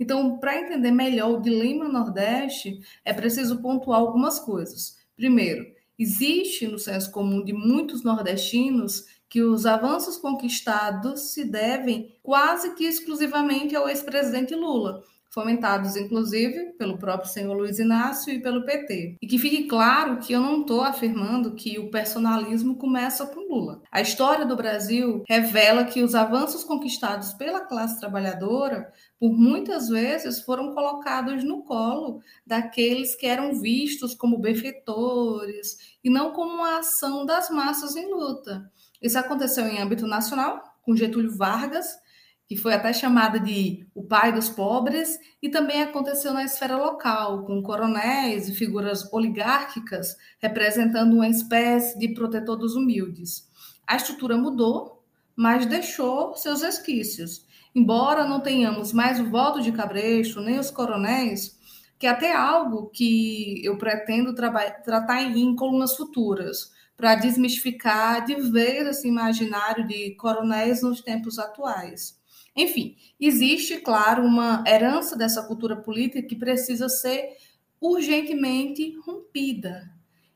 Então, 0.00 0.38
para 0.38 0.60
entender 0.60 0.90
melhor 0.90 1.32
o 1.32 1.40
dilema 1.40 1.88
Nordeste, 1.88 2.80
é 3.04 3.12
preciso 3.12 3.60
pontuar 3.60 4.00
algumas 4.00 4.40
coisas. 4.40 4.98
Primeiro, 5.16 5.64
existe 5.98 6.66
no 6.66 6.78
senso 6.78 7.12
comum 7.12 7.44
de 7.44 7.52
muitos 7.52 8.02
nordestinos 8.02 9.04
que 9.34 9.42
os 9.42 9.66
avanços 9.66 10.16
conquistados 10.16 11.32
se 11.32 11.44
devem 11.44 12.16
quase 12.22 12.72
que 12.76 12.84
exclusivamente 12.84 13.74
ao 13.74 13.88
ex-presidente 13.88 14.54
Lula, 14.54 15.02
fomentados 15.28 15.96
inclusive 15.96 16.74
pelo 16.78 16.96
próprio 16.98 17.28
senhor 17.28 17.52
Luiz 17.52 17.80
Inácio 17.80 18.32
e 18.32 18.40
pelo 18.40 18.64
PT. 18.64 19.16
E 19.20 19.26
que 19.26 19.36
fique 19.36 19.64
claro 19.64 20.18
que 20.18 20.32
eu 20.32 20.40
não 20.40 20.60
estou 20.60 20.82
afirmando 20.82 21.56
que 21.56 21.80
o 21.80 21.90
personalismo 21.90 22.76
começa 22.76 23.26
com 23.26 23.52
Lula. 23.52 23.82
A 23.90 24.00
história 24.00 24.46
do 24.46 24.54
Brasil 24.54 25.24
revela 25.28 25.82
que 25.82 26.04
os 26.04 26.14
avanços 26.14 26.62
conquistados 26.62 27.32
pela 27.32 27.66
classe 27.66 27.98
trabalhadora, 27.98 28.88
por 29.18 29.32
muitas 29.32 29.88
vezes, 29.88 30.42
foram 30.42 30.72
colocados 30.72 31.42
no 31.42 31.64
colo 31.64 32.20
daqueles 32.46 33.16
que 33.16 33.26
eram 33.26 33.60
vistos 33.60 34.14
como 34.14 34.38
benfeitores 34.38 35.96
e 36.04 36.08
não 36.08 36.30
como 36.30 36.54
uma 36.54 36.78
ação 36.78 37.26
das 37.26 37.50
massas 37.50 37.96
em 37.96 38.08
luta. 38.08 38.70
Isso 39.04 39.18
aconteceu 39.18 39.66
em 39.66 39.78
âmbito 39.78 40.06
nacional, 40.06 40.64
com 40.80 40.96
Getúlio 40.96 41.36
Vargas, 41.36 41.86
que 42.48 42.56
foi 42.56 42.72
até 42.72 42.90
chamado 42.90 43.38
de 43.38 43.86
o 43.94 44.02
pai 44.02 44.32
dos 44.32 44.48
pobres, 44.48 45.18
e 45.42 45.50
também 45.50 45.82
aconteceu 45.82 46.32
na 46.32 46.42
esfera 46.42 46.78
local, 46.78 47.44
com 47.44 47.62
coronéis 47.62 48.48
e 48.48 48.54
figuras 48.54 49.12
oligárquicas 49.12 50.16
representando 50.38 51.16
uma 51.16 51.28
espécie 51.28 51.98
de 51.98 52.14
protetor 52.14 52.56
dos 52.56 52.76
humildes. 52.76 53.46
A 53.86 53.96
estrutura 53.96 54.38
mudou, 54.38 55.04
mas 55.36 55.66
deixou 55.66 56.34
seus 56.34 56.62
resquícios. 56.62 57.46
Embora 57.74 58.26
não 58.26 58.40
tenhamos 58.40 58.90
mais 58.94 59.20
o 59.20 59.28
voto 59.28 59.60
de 59.60 59.70
Cabresto, 59.70 60.40
nem 60.40 60.58
os 60.58 60.70
coronéis, 60.70 61.58
que 61.98 62.06
é 62.06 62.10
até 62.10 62.34
algo 62.34 62.88
que 62.88 63.62
eu 63.62 63.76
pretendo 63.76 64.34
tratar 64.34 65.22
em 65.24 65.54
colunas 65.54 65.94
futuras 65.94 66.72
para 66.96 67.14
desmistificar 67.14 68.24
de 68.24 68.34
vez 68.50 68.86
esse 68.86 69.08
imaginário 69.08 69.86
de 69.86 70.14
coronéis 70.16 70.82
nos 70.82 71.00
tempos 71.00 71.38
atuais. 71.38 72.20
Enfim, 72.56 72.96
existe, 73.18 73.78
claro, 73.78 74.24
uma 74.24 74.62
herança 74.66 75.16
dessa 75.16 75.42
cultura 75.42 75.76
política 75.76 76.22
que 76.22 76.36
precisa 76.36 76.88
ser 76.88 77.36
urgentemente 77.80 78.96
rompida. 79.04 79.93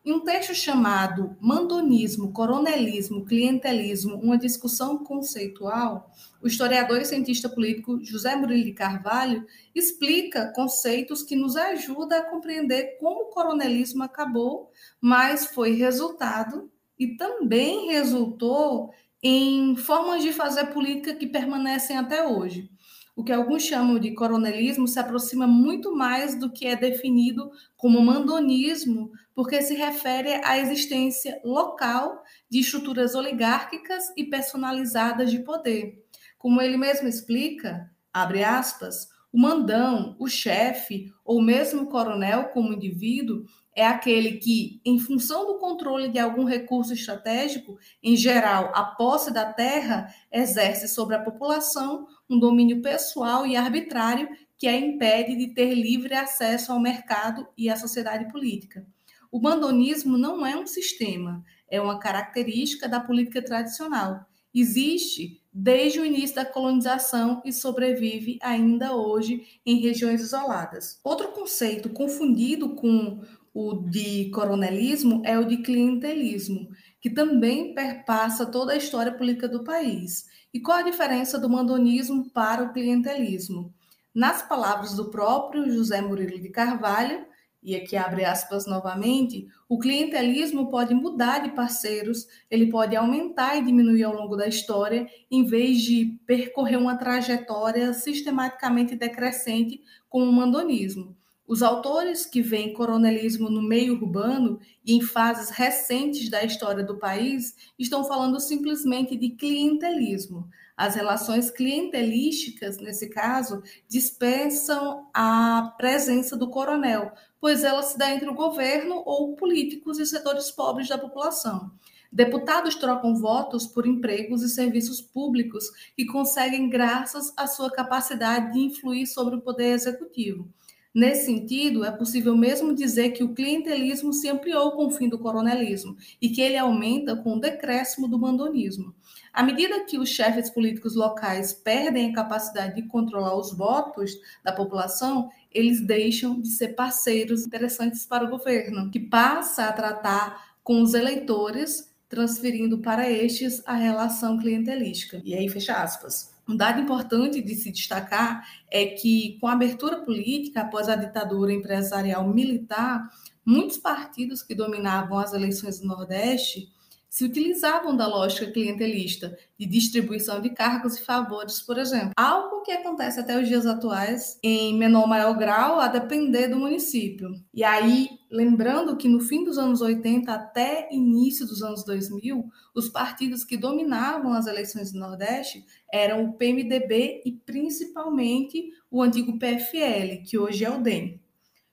Em 0.09 0.13
um 0.13 0.21
texto 0.21 0.55
chamado 0.55 1.37
Mandonismo, 1.39 2.33
Coronelismo, 2.33 3.27
Clientelismo, 3.27 4.15
uma 4.15 4.39
discussão 4.39 5.05
conceitual, 5.05 6.11
o 6.43 6.47
historiador 6.47 7.03
e 7.03 7.05
cientista 7.05 7.47
político 7.47 8.03
José 8.03 8.35
Murilo 8.35 8.65
de 8.65 8.73
Carvalho 8.73 9.45
explica 9.75 10.51
conceitos 10.55 11.23
que 11.23 11.37
nos 11.37 11.57
ajudam 11.57 12.21
a 12.21 12.25
compreender 12.25 12.97
como 12.99 13.25
o 13.25 13.27
coronelismo 13.27 14.03
acabou, 14.03 14.73
mas 14.99 15.49
foi 15.49 15.73
resultado 15.73 16.73
e 16.99 17.09
também 17.19 17.91
resultou 17.91 18.95
em 19.23 19.77
formas 19.77 20.23
de 20.23 20.33
fazer 20.33 20.69
política 20.69 21.15
que 21.17 21.27
permanecem 21.27 21.99
até 21.99 22.27
hoje. 22.27 22.71
O 23.19 23.25
que 23.25 23.33
alguns 23.33 23.65
chamam 23.65 23.99
de 23.99 24.15
coronelismo 24.15 24.87
se 24.87 24.97
aproxima 24.97 25.45
muito 25.45 25.93
mais 25.93 26.39
do 26.39 26.53
que 26.53 26.69
é 26.69 26.77
definido 26.77 27.51
como 27.77 28.01
mandonismo, 28.01 29.11
porque 29.35 29.61
se 29.61 29.75
refere 29.75 30.35
à 30.45 30.57
existência 30.57 31.41
local 31.43 32.23
de 32.49 32.61
estruturas 32.61 33.17
oligárquicas 33.17 34.05
e 34.17 34.23
personalizadas 34.23 35.33
de 35.33 35.41
poder. 35.41 36.01
Como 36.39 36.63
ele 36.63 36.77
mesmo 36.77 37.09
explica, 37.09 37.91
abre 38.13 38.45
aspas, 38.45 39.09
o 39.33 39.39
mandão, 39.39 40.17
o 40.19 40.27
chefe 40.27 41.13
ou 41.25 41.43
mesmo 41.43 41.83
o 41.83 41.87
coronel 41.87 42.49
como 42.49 42.73
indivíduo 42.73 43.45
é 43.75 43.87
aquele 43.87 44.39
que, 44.39 44.81
em 44.85 44.99
função 44.99 45.47
do 45.47 45.59
controle 45.59 46.09
de 46.09 46.19
algum 46.19 46.45
recurso 46.45 46.93
estratégico, 46.93 47.79
em 48.03 48.17
geral 48.17 48.73
a 48.75 48.83
posse 48.83 49.33
da 49.33 49.53
terra, 49.53 50.13
exerce 50.33 50.89
sobre 50.89 51.15
a 51.15 51.23
população 51.23 52.07
um 52.29 52.39
domínio 52.39 52.83
pessoal 52.83 53.47
e 53.47 53.57
arbitrário 53.57 54.29
que 54.57 54.67
a 54.67 54.77
impede 54.77 55.37
de 55.37 55.55
ter 55.55 55.75
livre 55.75 56.15
acesso 56.15 56.73
ao 56.73 56.81
mercado 56.81 57.47
e 57.57 57.71
à 57.71 57.77
sociedade 57.77 58.31
política. 58.33 58.85
O 59.31 59.39
bandonismo 59.39 60.17
não 60.19 60.45
é 60.45 60.57
um 60.57 60.67
sistema, 60.67 61.45
é 61.71 61.81
uma 61.81 62.01
característica 62.01 62.89
da 62.89 62.99
política 62.99 63.41
tradicional. 63.41 64.27
Existe 64.61 65.41
desde 65.53 66.01
o 66.01 66.05
início 66.05 66.37
da 66.37 66.45
colonização 66.45 67.41
e 67.45 67.53
sobrevive 67.53 68.39
ainda 68.43 68.95
hoje 68.95 69.61
em 69.65 69.81
regiões 69.81 70.21
isoladas. 70.21 70.99
Outro 71.05 71.29
conceito 71.29 71.89
confundido 71.91 72.75
com 72.75 73.23
o 73.55 73.75
de 73.75 74.31
coronelismo 74.31 75.23
é 75.25 75.39
o 75.39 75.45
de 75.45 75.59
clientelismo, 75.59 76.69
que 77.01 77.11
também 77.11 77.75
perpassa 77.75 78.47
toda 78.47 78.73
a 78.73 78.77
história 78.77 79.13
política 79.13 79.49
do 79.49 79.65
país. 79.65 80.27
E 80.53 80.61
qual 80.61 80.79
a 80.79 80.83
diferença 80.83 81.39
do 81.39 81.49
mandonismo 81.49 82.31
para 82.31 82.65
o 82.65 82.73
clientelismo? 82.73 83.73
Nas 84.15 84.43
palavras 84.43 84.95
do 84.95 85.11
próprio 85.11 85.71
José 85.71 86.01
Murilo 86.01 86.41
de 86.41 86.49
Carvalho, 86.49 87.27
e 87.69 87.77
aqui 87.77 87.99
abre 87.99 88.25
aspas 88.25 88.67
novamente, 88.67 89.47
o 89.69 89.79
clientelismo 89.79 90.71
pode 90.71 90.95
mudar 90.95 91.41
de 91.41 91.51
parceiros, 91.51 92.27
ele 92.51 92.71
pode 92.71 92.97
aumentar 92.97 93.59
e 93.59 93.63
diminuir 93.63 94.05
ao 94.05 94.15
longo 94.15 94.37
da 94.37 94.49
história, 94.49 95.07
em 95.31 95.45
vez 95.45 95.83
de 95.83 96.19
percorrer 96.27 96.79
uma 96.79 96.97
trajetória 96.97 97.93
sistematicamente 97.93 98.97
decrescente 98.97 99.83
como 100.09 100.25
o 100.25 100.33
mandonismo. 100.33 101.15
Os 101.47 101.63
autores 101.63 102.25
que 102.25 102.41
veem 102.41 102.73
coronelismo 102.73 103.51
no 103.51 103.61
meio 103.61 103.97
urbano 103.97 104.59
e 104.83 104.97
em 104.97 105.03
fases 105.03 105.51
recentes 105.51 106.31
da 106.31 106.43
história 106.43 106.83
do 106.83 106.97
país 106.97 107.55
estão 107.79 108.03
falando 108.03 108.41
simplesmente 108.41 109.15
de 109.15 109.29
clientelismo. 109.29 110.49
As 110.79 110.95
relações 110.95 111.51
clientelísticas, 111.51 112.79
nesse 112.79 113.09
caso, 113.09 113.65
dispensam 113.89 115.09
a 115.13 115.75
presença 115.77 116.37
do 116.37 116.49
coronel, 116.49 117.11
pois 117.41 117.65
ela 117.65 117.83
se 117.83 117.99
dá 117.99 118.15
entre 118.15 118.29
o 118.29 118.35
governo 118.35 119.03
ou 119.05 119.35
políticos 119.35 119.99
e 119.99 120.07
setores 120.07 120.53
pobres 120.53 120.89
da 120.89 120.97
população. 120.97 121.73
Deputados 122.13 122.77
trocam 122.77 123.17
votos 123.17 123.67
por 123.67 123.89
empregos 123.89 124.41
e 124.45 124.49
serviços 124.49 125.01
públicos 125.03 125.69
que 125.97 126.07
conseguem 126.07 126.71
graças 126.71 127.33
à 127.37 127.49
sua 127.49 127.73
capacidade 127.73 128.53
de 128.53 128.61
influir 128.61 129.09
sobre 129.09 129.35
o 129.35 129.41
poder 129.41 129.73
executivo. 129.73 130.49
Nesse 130.95 131.27
sentido, 131.27 131.85
é 131.85 131.93
possível 131.93 132.37
mesmo 132.37 132.75
dizer 132.75 133.11
que 133.11 133.23
o 133.23 133.35
clientelismo 133.35 134.13
se 134.13 134.29
ampliou 134.29 134.73
com 134.73 134.87
o 134.87 134.91
fim 134.91 135.09
do 135.09 135.19
coronelismo 135.19 135.97
e 136.21 136.31
que 136.31 136.41
ele 136.41 136.57
aumenta 136.57 137.15
com 137.15 137.35
o 137.35 137.41
decréscimo 137.41 138.09
do 138.09 138.19
mandonismo. 138.19 138.95
À 139.33 139.43
medida 139.43 139.85
que 139.85 139.99
os 139.99 140.09
chefes 140.09 140.49
políticos 140.51 140.97
locais 140.97 141.53
perdem 141.53 142.11
a 142.11 142.15
capacidade 142.15 142.77
de 142.77 142.89
controlar 142.89 143.37
os 143.37 143.53
votos 143.53 144.13
da 144.43 144.51
população, 144.51 145.31
eles 145.53 145.81
deixam 145.81 146.41
de 146.41 146.49
ser 146.49 146.69
parceiros 146.69 147.47
interessantes 147.47 148.07
para 148.07 148.25
o 148.25 148.31
governo, 148.31 148.91
que 148.91 148.99
passa 148.99 149.67
a 149.67 149.73
tratar 149.73 150.57
com 150.65 150.83
os 150.83 150.95
eleitores, 150.95 151.95
transferindo 152.09 152.79
para 152.79 153.11
estes 153.11 153.63
a 153.67 153.75
relação 153.75 154.39
clientelística. 154.39 155.21
E 155.23 155.35
aí, 155.35 155.49
fecha 155.49 155.75
aspas. 155.75 156.38
Um 156.49 156.57
dado 156.57 156.81
importante 156.81 157.43
de 157.43 157.55
se 157.55 157.71
destacar 157.71 158.43
é 158.71 158.87
que, 158.87 159.37
com 159.39 159.47
a 159.47 159.53
abertura 159.53 159.99
política 159.99 160.63
após 160.63 160.89
a 160.89 160.97
ditadura 160.97 161.53
empresarial 161.53 162.27
militar, 162.27 163.07
muitos 163.45 163.77
partidos 163.77 164.43
que 164.43 164.55
dominavam 164.55 165.19
as 165.19 165.35
eleições 165.35 165.81
do 165.81 165.87
Nordeste 165.87 166.73
se 167.09 167.25
utilizavam 167.25 167.97
da 167.97 168.07
lógica 168.07 168.51
clientelista 168.51 169.37
de 169.59 169.67
distribuição 169.67 170.41
de 170.41 170.51
cargos 170.51 170.99
e 170.99 171.05
favores, 171.05 171.61
por 171.61 171.79
exemplo. 171.79 172.13
Algo 172.17 172.63
que 172.63 172.71
acontece 172.71 173.19
até 173.19 173.41
os 173.41 173.49
dias 173.49 173.67
atuais, 173.67 174.39
em 174.43 174.77
menor 174.77 175.03
ou 175.03 175.07
maior 175.07 175.37
grau, 175.37 175.81
a 175.81 175.89
depender 175.89 176.49
do 176.49 176.59
município. 176.59 177.31
E 177.55 177.65
aí, 177.65 178.09
lembrando 178.31 178.97
que 178.97 179.09
no 179.09 179.21
fim 179.21 179.43
dos 179.43 179.57
anos 179.57 179.81
80 179.81 180.31
até 180.33 180.89
início 180.93 181.47
dos 181.47 181.63
anos 181.63 181.85
2000, 181.85 182.45
os 182.75 182.89
partidos 182.89 183.45
que 183.45 183.57
dominavam 183.57 184.33
as 184.35 184.47
eleições 184.47 184.93
do 184.93 184.99
Nordeste 184.99 185.65
eram 185.93 186.25
o 186.25 186.33
PMDB 186.35 187.23
e 187.25 187.33
principalmente 187.33 188.71
o 188.91 189.03
antigo 189.03 189.39
PFL, 189.39 190.23
que 190.25 190.39
hoje 190.39 190.65
é 190.65 190.71
o 190.71 190.81
DEM. 190.81 191.21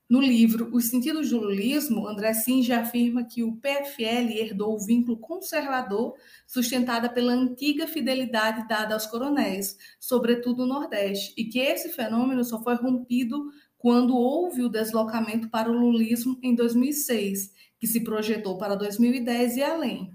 No 0.08 0.22
livro 0.22 0.70
Os 0.72 0.86
Sentidos 0.86 1.32
do 1.32 1.40
Lulismo, 1.40 2.08
André 2.08 2.32
Singe 2.36 2.72
afirma 2.72 3.24
que 3.24 3.42
o 3.42 3.56
PFL 3.56 4.32
herdou 4.38 4.76
o 4.76 4.86
vínculo 4.86 5.18
conservador 5.18 6.14
sustentada 6.46 7.10
pela 7.10 7.34
antiga 7.34 7.88
fidelidade 7.88 8.68
dada 8.68 8.94
aos 8.94 9.08
coronéis, 9.08 9.76
sobretudo 10.00 10.64
no 10.68 10.76
Nordeste, 10.76 11.34
e 11.36 11.46
que 11.46 11.58
esse 11.58 11.90
fenômeno 11.90 12.46
só 12.46 12.62
foi 12.62 12.76
rompido 12.76 13.50
quando 13.80 14.16
houve 14.16 14.62
o 14.62 14.70
deslocamento 14.70 15.50
para 15.50 15.72
o 15.72 15.74
lulismo 15.74 16.38
em 16.44 16.54
2006, 16.54 17.52
que 17.80 17.88
se 17.88 18.04
projetou 18.04 18.60
para 18.60 18.76
2010 18.76 19.58
e 19.58 19.64
além. 19.64 20.15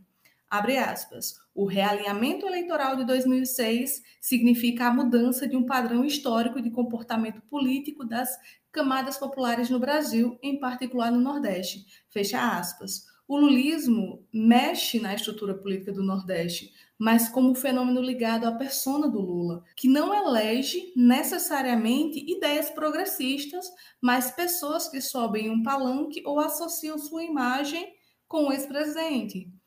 Abre 0.50 0.76
aspas. 0.78 1.36
O 1.54 1.64
realinhamento 1.64 2.44
eleitoral 2.44 2.96
de 2.96 3.04
2006 3.04 4.02
significa 4.20 4.88
a 4.88 4.92
mudança 4.92 5.46
de 5.46 5.56
um 5.56 5.64
padrão 5.64 6.04
histórico 6.04 6.60
de 6.60 6.72
comportamento 6.72 7.40
político 7.42 8.04
das 8.04 8.36
camadas 8.72 9.16
populares 9.16 9.70
no 9.70 9.78
Brasil, 9.78 10.36
em 10.42 10.58
particular 10.58 11.12
no 11.12 11.20
Nordeste. 11.20 11.86
Fecha 12.08 12.58
aspas. 12.58 13.06
O 13.28 13.36
lulismo 13.36 14.26
mexe 14.32 14.98
na 14.98 15.14
estrutura 15.14 15.54
política 15.54 15.92
do 15.92 16.02
Nordeste, 16.02 16.72
mas 16.98 17.28
como 17.28 17.54
fenômeno 17.54 18.02
ligado 18.02 18.44
à 18.44 18.50
persona 18.50 19.08
do 19.08 19.20
Lula, 19.20 19.62
que 19.76 19.88
não 19.88 20.12
elege 20.12 20.92
necessariamente 20.96 22.18
ideias 22.28 22.70
progressistas, 22.70 23.70
mas 24.02 24.32
pessoas 24.32 24.88
que 24.88 25.00
sobem 25.00 25.48
um 25.48 25.62
palanque 25.62 26.24
ou 26.26 26.40
associam 26.40 26.98
sua 26.98 27.22
imagem 27.22 27.94
com 28.26 28.48
o 28.48 28.52
ex-presidente. 28.52 29.59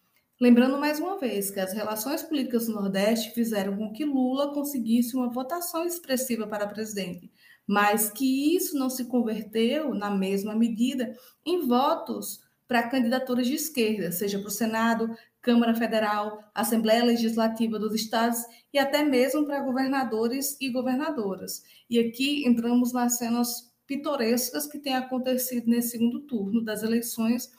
Lembrando 0.43 0.77
mais 0.77 0.99
uma 0.99 1.17
vez 1.17 1.49
que 1.49 1.59
as 1.61 1.71
relações 1.71 2.21
políticas 2.21 2.65
do 2.65 2.73
Nordeste 2.73 3.33
fizeram 3.33 3.77
com 3.77 3.93
que 3.93 4.03
Lula 4.03 4.53
conseguisse 4.53 5.15
uma 5.15 5.29
votação 5.29 5.85
expressiva 5.85 6.45
para 6.45 6.67
presidente, 6.67 7.31
mas 7.65 8.09
que 8.09 8.53
isso 8.53 8.77
não 8.77 8.89
se 8.89 9.05
converteu, 9.05 9.93
na 9.93 10.11
mesma 10.11 10.53
medida, 10.53 11.17
em 11.45 11.65
votos 11.65 12.41
para 12.67 12.89
candidaturas 12.89 13.47
de 13.47 13.53
esquerda, 13.53 14.11
seja 14.11 14.37
para 14.37 14.49
o 14.49 14.51
Senado, 14.51 15.15
Câmara 15.41 15.73
Federal, 15.73 16.43
Assembleia 16.53 17.05
Legislativa 17.05 17.79
dos 17.79 17.95
Estados 17.95 18.39
e 18.73 18.77
até 18.77 19.01
mesmo 19.01 19.45
para 19.45 19.63
governadores 19.63 20.57
e 20.59 20.69
governadoras. 20.69 21.63
E 21.89 21.97
aqui 21.97 22.45
entramos 22.45 22.91
nas 22.91 23.17
cenas 23.17 23.71
pitorescas 23.87 24.67
que 24.67 24.77
têm 24.77 24.95
acontecido 24.95 25.69
nesse 25.69 25.91
segundo 25.91 26.19
turno 26.27 26.61
das 26.61 26.83
eleições 26.83 27.49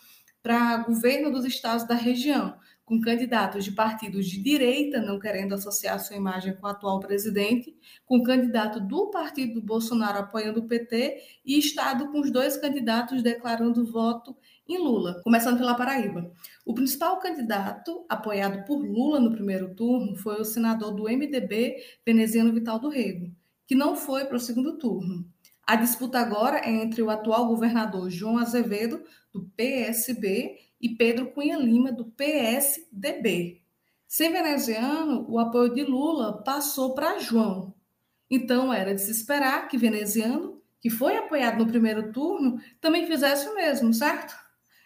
para 0.42 0.76
governo 0.76 1.30
dos 1.30 1.46
estados 1.46 1.88
da 1.88 1.94
região, 1.94 2.54
com 2.84 3.00
candidatos 3.00 3.64
de 3.64 3.72
partidos 3.72 4.26
de 4.26 4.42
direita 4.42 5.00
não 5.00 5.18
querendo 5.18 5.54
associar 5.54 5.98
sua 5.98 6.16
imagem 6.16 6.54
com 6.54 6.66
o 6.66 6.70
atual 6.70 7.00
presidente, 7.00 7.74
com 8.04 8.22
candidato 8.22 8.80
do 8.80 9.10
partido 9.10 9.54
do 9.54 9.62
Bolsonaro 9.62 10.18
apoiando 10.18 10.60
o 10.60 10.68
PT 10.68 11.22
e 11.44 11.58
estado 11.58 12.10
com 12.10 12.20
os 12.20 12.30
dois 12.30 12.56
candidatos 12.56 13.22
declarando 13.22 13.90
voto 13.90 14.36
em 14.68 14.78
Lula, 14.78 15.20
começando 15.22 15.58
pela 15.58 15.74
Paraíba. 15.74 16.30
O 16.64 16.74
principal 16.74 17.18
candidato 17.18 18.04
apoiado 18.08 18.64
por 18.64 18.82
Lula 18.82 19.20
no 19.20 19.32
primeiro 19.32 19.74
turno 19.74 20.16
foi 20.16 20.40
o 20.40 20.44
senador 20.44 20.92
do 20.94 21.04
MDB, 21.04 21.76
veneziano 22.04 22.52
Vital 22.52 22.78
do 22.78 22.88
Rego, 22.88 23.30
que 23.66 23.74
não 23.74 23.96
foi 23.96 24.24
para 24.24 24.36
o 24.36 24.40
segundo 24.40 24.78
turno. 24.78 25.26
A 25.66 25.76
disputa 25.76 26.18
agora 26.18 26.58
é 26.58 26.70
entre 26.70 27.02
o 27.02 27.08
atual 27.08 27.48
governador 27.48 28.10
João 28.10 28.36
Azevedo, 28.36 29.02
do 29.32 29.50
PSB, 29.56 30.58
e 30.84 30.90
Pedro 30.90 31.30
Cunha 31.30 31.56
Lima, 31.56 31.90
do 31.90 32.04
PSDB. 32.04 33.62
Sem 34.06 34.30
veneziano, 34.30 35.24
o 35.30 35.38
apoio 35.38 35.72
de 35.72 35.82
Lula 35.82 36.42
passou 36.42 36.94
para 36.94 37.18
João. 37.18 37.74
Então, 38.30 38.70
era 38.70 38.94
de 38.94 39.00
se 39.00 39.10
esperar 39.10 39.66
que 39.66 39.78
veneziano, 39.78 40.60
que 40.82 40.90
foi 40.90 41.16
apoiado 41.16 41.64
no 41.64 41.66
primeiro 41.66 42.12
turno, 42.12 42.60
também 42.82 43.06
fizesse 43.06 43.48
o 43.48 43.54
mesmo, 43.54 43.94
certo? 43.94 44.34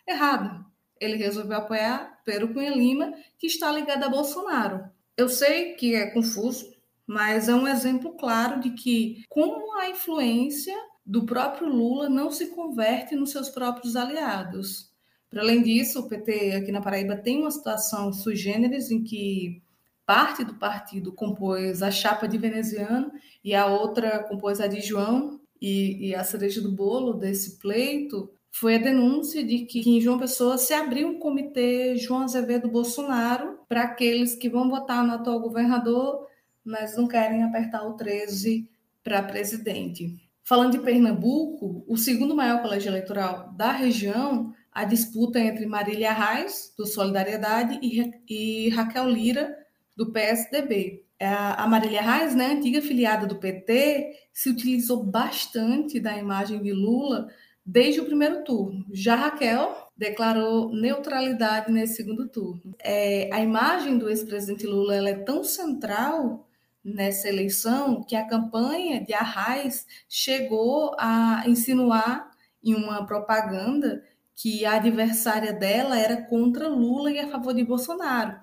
Errado. 0.07 0.64
Ele 1.01 1.16
resolveu 1.16 1.59
apoiar 1.59 2.20
Pedro 2.24 2.55
Cunha 2.55 2.70
Lima, 2.70 3.12
que 3.36 3.49
está 3.49 3.72
ligado 3.72 4.05
a 4.05 4.09
Bolsonaro. 4.09 4.88
Eu 5.16 5.28
sei 5.28 5.74
que 5.74 5.96
é 5.96 6.12
confuso, 6.12 6.72
mas 7.05 7.49
é 7.49 7.55
um 7.57 7.66
exemplo 7.66 8.16
claro 8.16 8.61
de 8.61 8.70
que 8.70 9.24
como 9.28 9.76
a 9.80 9.88
influência 9.88 10.76
do 11.05 11.26
próprio 11.26 11.66
Lula 11.68 12.09
não 12.09 12.30
se 12.30 12.55
converte 12.55 13.16
nos 13.16 13.32
seus 13.32 13.49
próprios 13.49 13.96
aliados. 13.96 14.88
Para 15.30 15.42
além 15.42 15.62
disso, 15.62 16.00
o 16.00 16.08
PT 16.08 16.52
aqui 16.52 16.72
na 16.72 16.80
Paraíba 16.80 17.16
tem 17.16 17.38
uma 17.38 17.50
situação 17.50 18.12
sui 18.12 18.34
generis 18.34 18.90
em 18.90 19.02
que 19.02 19.62
parte 20.06 20.42
do 20.42 20.54
partido 20.54 21.12
compôs 21.12 21.82
a 21.82 21.90
chapa 21.90 22.26
de 22.26 22.38
veneziano 22.38 23.12
e 23.44 23.54
a 23.54 23.66
outra 23.66 24.24
compôs 24.24 24.60
a 24.60 24.66
de 24.66 24.80
João, 24.80 25.38
e, 25.60 26.08
e 26.08 26.14
a 26.14 26.24
cereja 26.24 26.60
do 26.60 26.70
bolo 26.70 27.12
desse 27.14 27.58
pleito 27.58 28.30
foi 28.50 28.76
a 28.76 28.78
denúncia 28.78 29.44
de 29.44 29.66
que 29.66 29.80
em 29.88 30.00
João 30.00 30.18
Pessoa 30.18 30.56
se 30.56 30.72
abriu 30.72 31.08
um 31.08 31.18
comitê 31.18 31.96
João 31.96 32.22
Azevedo 32.22 32.68
Bolsonaro 32.68 33.58
para 33.68 33.82
aqueles 33.82 34.34
que 34.34 34.48
vão 34.48 34.68
votar 34.68 35.04
no 35.04 35.12
atual 35.12 35.40
governador, 35.40 36.26
mas 36.64 36.96
não 36.96 37.06
querem 37.06 37.42
apertar 37.42 37.86
o 37.86 37.94
13 37.94 38.68
para 39.04 39.22
presidente. 39.22 40.16
Falando 40.42 40.72
de 40.72 40.78
Pernambuco, 40.78 41.84
o 41.86 41.96
segundo 41.96 42.34
maior 42.34 42.62
colégio 42.62 42.88
eleitoral 42.88 43.52
da 43.52 43.70
região, 43.70 44.54
a 44.78 44.84
disputa 44.84 45.40
entre 45.40 45.66
Marília 45.66 46.12
Reis, 46.12 46.72
do 46.78 46.86
Solidariedade, 46.86 47.80
e, 47.82 48.12
e 48.28 48.68
Raquel 48.68 49.08
Lira, 49.08 49.58
do 49.96 50.12
PSDB. 50.12 51.04
É, 51.18 51.26
a 51.26 51.66
Marília 51.66 52.00
Reis, 52.00 52.32
né, 52.32 52.52
antiga 52.52 52.80
filiada 52.80 53.26
do 53.26 53.40
PT, 53.40 54.12
se 54.32 54.48
utilizou 54.48 55.02
bastante 55.02 55.98
da 55.98 56.16
imagem 56.16 56.62
de 56.62 56.72
Lula 56.72 57.26
desde 57.66 58.00
o 58.00 58.04
primeiro 58.04 58.44
turno. 58.44 58.86
Já 58.92 59.16
Raquel 59.16 59.74
declarou 59.96 60.72
neutralidade 60.72 61.72
nesse 61.72 61.96
segundo 61.96 62.28
turno. 62.28 62.76
É, 62.78 63.28
a 63.32 63.40
imagem 63.40 63.98
do 63.98 64.08
ex-presidente 64.08 64.64
Lula 64.64 65.08
é 65.08 65.14
tão 65.14 65.42
central 65.42 66.48
nessa 66.84 67.28
eleição 67.28 68.04
que 68.04 68.14
a 68.14 68.28
campanha 68.28 69.04
de 69.04 69.12
Arraes 69.12 69.84
chegou 70.08 70.94
a 71.00 71.42
insinuar 71.48 72.30
em 72.62 72.76
uma 72.76 73.04
propaganda 73.04 74.04
que 74.41 74.64
a 74.64 74.76
adversária 74.76 75.53
dela 75.53 75.99
era 75.99 76.22
contra 76.22 76.68
Lula 76.68 77.11
e 77.11 77.18
a 77.18 77.28
favor 77.28 77.53
de 77.53 77.64
Bolsonaro 77.64 78.39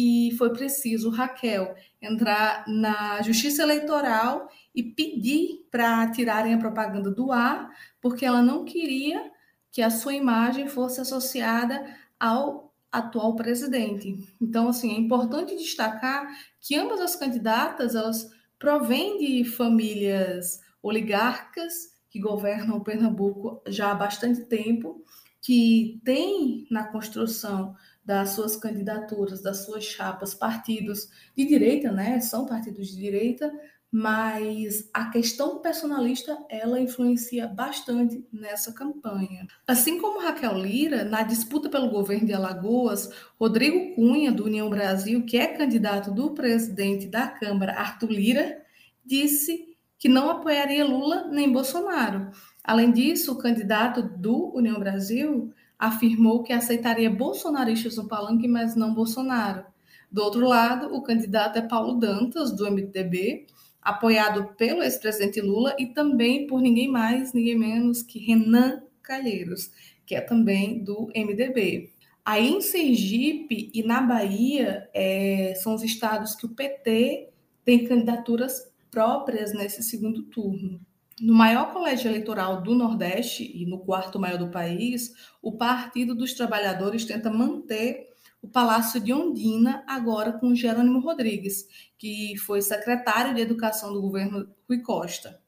e 0.00 0.32
foi 0.38 0.52
preciso 0.52 1.10
Raquel 1.10 1.74
entrar 2.00 2.64
na 2.68 3.20
Justiça 3.20 3.64
Eleitoral 3.64 4.48
e 4.72 4.80
pedir 4.80 5.66
para 5.72 6.08
tirarem 6.12 6.54
a 6.54 6.58
propaganda 6.58 7.10
do 7.10 7.32
ar, 7.32 7.68
porque 8.00 8.24
ela 8.24 8.40
não 8.40 8.64
queria 8.64 9.28
que 9.72 9.82
a 9.82 9.90
sua 9.90 10.14
imagem 10.14 10.68
fosse 10.68 11.00
associada 11.00 11.84
ao 12.18 12.72
atual 12.92 13.34
presidente. 13.34 14.32
Então, 14.40 14.68
assim, 14.68 14.94
é 14.94 14.98
importante 15.00 15.56
destacar 15.56 16.28
que 16.60 16.76
ambas 16.76 17.00
as 17.00 17.16
candidatas, 17.16 17.96
elas 17.96 18.30
provêm 18.56 19.18
de 19.18 19.44
famílias 19.44 20.60
oligarcas 20.80 21.98
que 22.08 22.20
governam 22.20 22.84
Pernambuco 22.84 23.60
já 23.66 23.90
há 23.90 23.94
bastante 23.96 24.44
tempo, 24.44 25.04
que 25.48 25.98
têm 26.04 26.66
na 26.70 26.84
construção 26.84 27.74
das 28.04 28.32
suas 28.32 28.54
candidaturas, 28.54 29.40
das 29.40 29.64
suas 29.64 29.82
chapas, 29.82 30.34
partidos 30.34 31.08
de 31.34 31.46
direita, 31.46 31.90
né? 31.90 32.20
São 32.20 32.44
partidos 32.44 32.88
de 32.88 32.96
direita, 32.96 33.50
mas 33.90 34.90
a 34.92 35.06
questão 35.06 35.62
personalista 35.62 36.36
ela 36.50 36.78
influencia 36.78 37.46
bastante 37.46 38.22
nessa 38.30 38.74
campanha. 38.74 39.46
Assim 39.66 39.98
como 39.98 40.20
Raquel 40.20 40.52
Lira, 40.52 41.02
na 41.02 41.22
disputa 41.22 41.70
pelo 41.70 41.88
governo 41.88 42.26
de 42.26 42.34
Alagoas, 42.34 43.08
Rodrigo 43.40 43.94
Cunha, 43.94 44.30
do 44.30 44.44
União 44.44 44.68
Brasil, 44.68 45.24
que 45.24 45.38
é 45.38 45.46
candidato 45.46 46.12
do 46.12 46.34
presidente 46.34 47.06
da 47.06 47.26
Câmara, 47.26 47.72
Arthur 47.72 48.10
Lira, 48.10 48.62
disse 49.02 49.66
que 49.98 50.10
não 50.10 50.28
apoiaria 50.28 50.84
Lula 50.84 51.26
nem 51.28 51.50
Bolsonaro. 51.50 52.30
Além 52.68 52.92
disso, 52.92 53.32
o 53.32 53.38
candidato 53.38 54.02
do 54.02 54.54
União 54.54 54.78
Brasil, 54.78 55.50
afirmou 55.78 56.42
que 56.42 56.52
aceitaria 56.52 57.08
bolsonaristas 57.08 57.96
no 57.96 58.06
palanque, 58.06 58.46
mas 58.46 58.76
não 58.76 58.92
Bolsonaro. 58.92 59.64
Do 60.12 60.22
outro 60.22 60.46
lado, 60.46 60.94
o 60.94 61.00
candidato 61.00 61.58
é 61.58 61.62
Paulo 61.62 61.94
Dantas, 61.94 62.54
do 62.54 62.70
MDB, 62.70 63.46
apoiado 63.80 64.54
pelo 64.54 64.82
ex-presidente 64.82 65.40
Lula 65.40 65.74
e 65.78 65.86
também 65.86 66.46
por 66.46 66.60
ninguém 66.60 66.90
mais, 66.90 67.32
ninguém 67.32 67.58
menos 67.58 68.02
que 68.02 68.18
Renan 68.18 68.82
Calheiros, 69.02 69.70
que 70.04 70.14
é 70.14 70.20
também 70.20 70.84
do 70.84 71.10
MDB. 71.16 71.90
Aí 72.22 72.50
em 72.50 72.60
Sergipe 72.60 73.70
e 73.72 73.82
na 73.82 74.02
Bahia 74.02 74.90
é, 74.92 75.54
são 75.56 75.74
os 75.74 75.82
estados 75.82 76.34
que 76.34 76.44
o 76.44 76.50
PT 76.50 77.30
tem 77.64 77.86
candidaturas 77.86 78.70
próprias 78.90 79.54
nesse 79.54 79.82
segundo 79.82 80.24
turno. 80.24 80.86
No 81.20 81.34
maior 81.34 81.72
colégio 81.72 82.08
eleitoral 82.08 82.62
do 82.62 82.74
Nordeste 82.74 83.42
e 83.42 83.66
no 83.66 83.80
quarto 83.80 84.20
maior 84.20 84.38
do 84.38 84.50
país, 84.50 85.12
o 85.42 85.56
Partido 85.56 86.14
dos 86.14 86.32
Trabalhadores 86.34 87.04
tenta 87.04 87.30
manter 87.30 88.08
o 88.40 88.46
Palácio 88.46 89.00
de 89.00 89.12
Ondina, 89.12 89.84
agora 89.86 90.32
com 90.32 90.54
Jerônimo 90.54 91.00
Rodrigues, 91.00 91.66
que 91.98 92.36
foi 92.38 92.62
secretário 92.62 93.34
de 93.34 93.40
Educação 93.40 93.92
do 93.92 94.00
governo 94.00 94.48
Rui 94.68 94.80
Costa. 94.80 95.40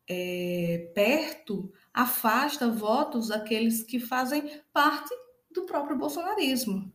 é, 0.08 0.90
perto 0.92 1.72
afasta 1.94 2.68
votos 2.68 3.28
daqueles 3.28 3.84
que 3.84 4.00
fazem 4.00 4.60
parte 4.72 5.14
do 5.52 5.62
próprio 5.66 5.96
bolsonarismo 5.96 6.92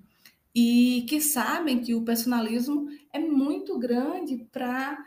e 0.53 1.06
que 1.08 1.22
sabem 1.22 1.80
que 1.80 1.95
o 1.95 2.03
personalismo 2.03 2.89
é 3.14 3.20
muito 3.20 3.80
grande 3.80 4.45
para 4.51 4.97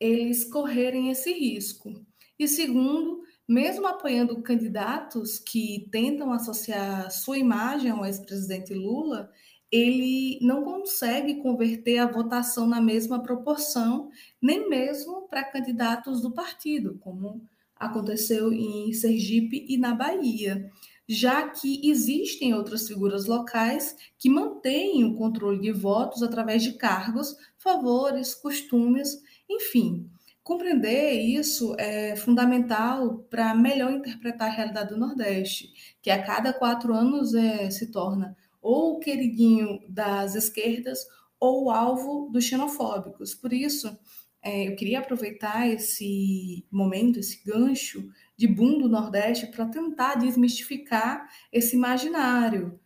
eles 0.00 0.44
correrem 0.44 1.10
esse 1.10 1.30
risco. 1.30 1.92
E 2.38 2.48
segundo, 2.48 3.22
mesmo 3.46 3.86
apoiando 3.86 4.42
candidatos 4.42 5.38
que 5.38 5.88
tentam 5.92 6.32
associar 6.32 7.10
sua 7.10 7.36
imagem 7.36 7.90
ao 7.90 8.06
ex-presidente 8.06 8.72
Lula, 8.72 9.30
ele 9.70 10.38
não 10.40 10.64
consegue 10.64 11.36
converter 11.42 11.98
a 11.98 12.06
votação 12.06 12.66
na 12.66 12.80
mesma 12.80 13.22
proporção, 13.22 14.10
nem 14.40 14.68
mesmo 14.68 15.28
para 15.28 15.44
candidatos 15.44 16.20
do 16.20 16.30
partido, 16.30 16.98
como 17.00 17.42
aconteceu 17.76 18.52
em 18.52 18.92
Sergipe 18.92 19.66
e 19.68 19.76
na 19.76 19.94
Bahia 19.94 20.70
já 21.08 21.48
que 21.48 21.80
existem 21.88 22.52
outras 22.52 22.86
figuras 22.86 23.24
locais 23.24 23.96
que 24.18 24.28
mantêm 24.28 25.04
o 25.04 25.14
controle 25.14 25.58
de 25.58 25.72
votos 25.72 26.22
através 26.22 26.62
de 26.62 26.72
cargos, 26.74 27.34
favores, 27.56 28.34
costumes, 28.34 29.18
enfim. 29.48 30.06
Compreender 30.42 31.12
isso 31.12 31.74
é 31.78 32.14
fundamental 32.14 33.18
para 33.30 33.54
melhor 33.54 33.92
interpretar 33.92 34.48
a 34.48 34.52
realidade 34.52 34.90
do 34.90 34.98
Nordeste, 34.98 35.72
que 36.02 36.10
a 36.10 36.22
cada 36.22 36.52
quatro 36.52 36.94
anos 36.94 37.34
é, 37.34 37.70
se 37.70 37.90
torna 37.90 38.36
ou 38.60 38.94
o 38.94 38.98
queridinho 38.98 39.80
das 39.88 40.34
esquerdas 40.34 40.98
ou 41.40 41.70
alvo 41.70 42.28
dos 42.32 42.44
xenofóbicos. 42.44 43.34
Por 43.34 43.52
isso, 43.52 43.96
é, 44.42 44.68
eu 44.68 44.76
queria 44.76 45.00
aproveitar 45.00 45.68
esse 45.68 46.66
momento, 46.70 47.18
esse 47.18 47.42
gancho 47.44 48.08
de 48.36 48.46
boom 48.46 48.78
do 48.78 48.88
Nordeste 48.88 49.46
para 49.48 49.66
tentar 49.66 50.16
desmistificar 50.16 51.28
esse 51.52 51.76
imaginário 51.76 52.78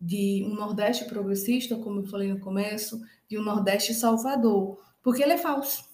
de 0.00 0.44
um 0.46 0.54
Nordeste 0.54 1.04
progressista, 1.04 1.76
como 1.76 2.00
eu 2.00 2.06
falei 2.06 2.28
no 2.32 2.40
começo, 2.40 3.00
de 3.28 3.38
um 3.38 3.42
Nordeste 3.42 3.94
salvador, 3.94 4.82
porque 5.02 5.22
ele 5.22 5.32
é 5.32 5.38
falso 5.38 5.84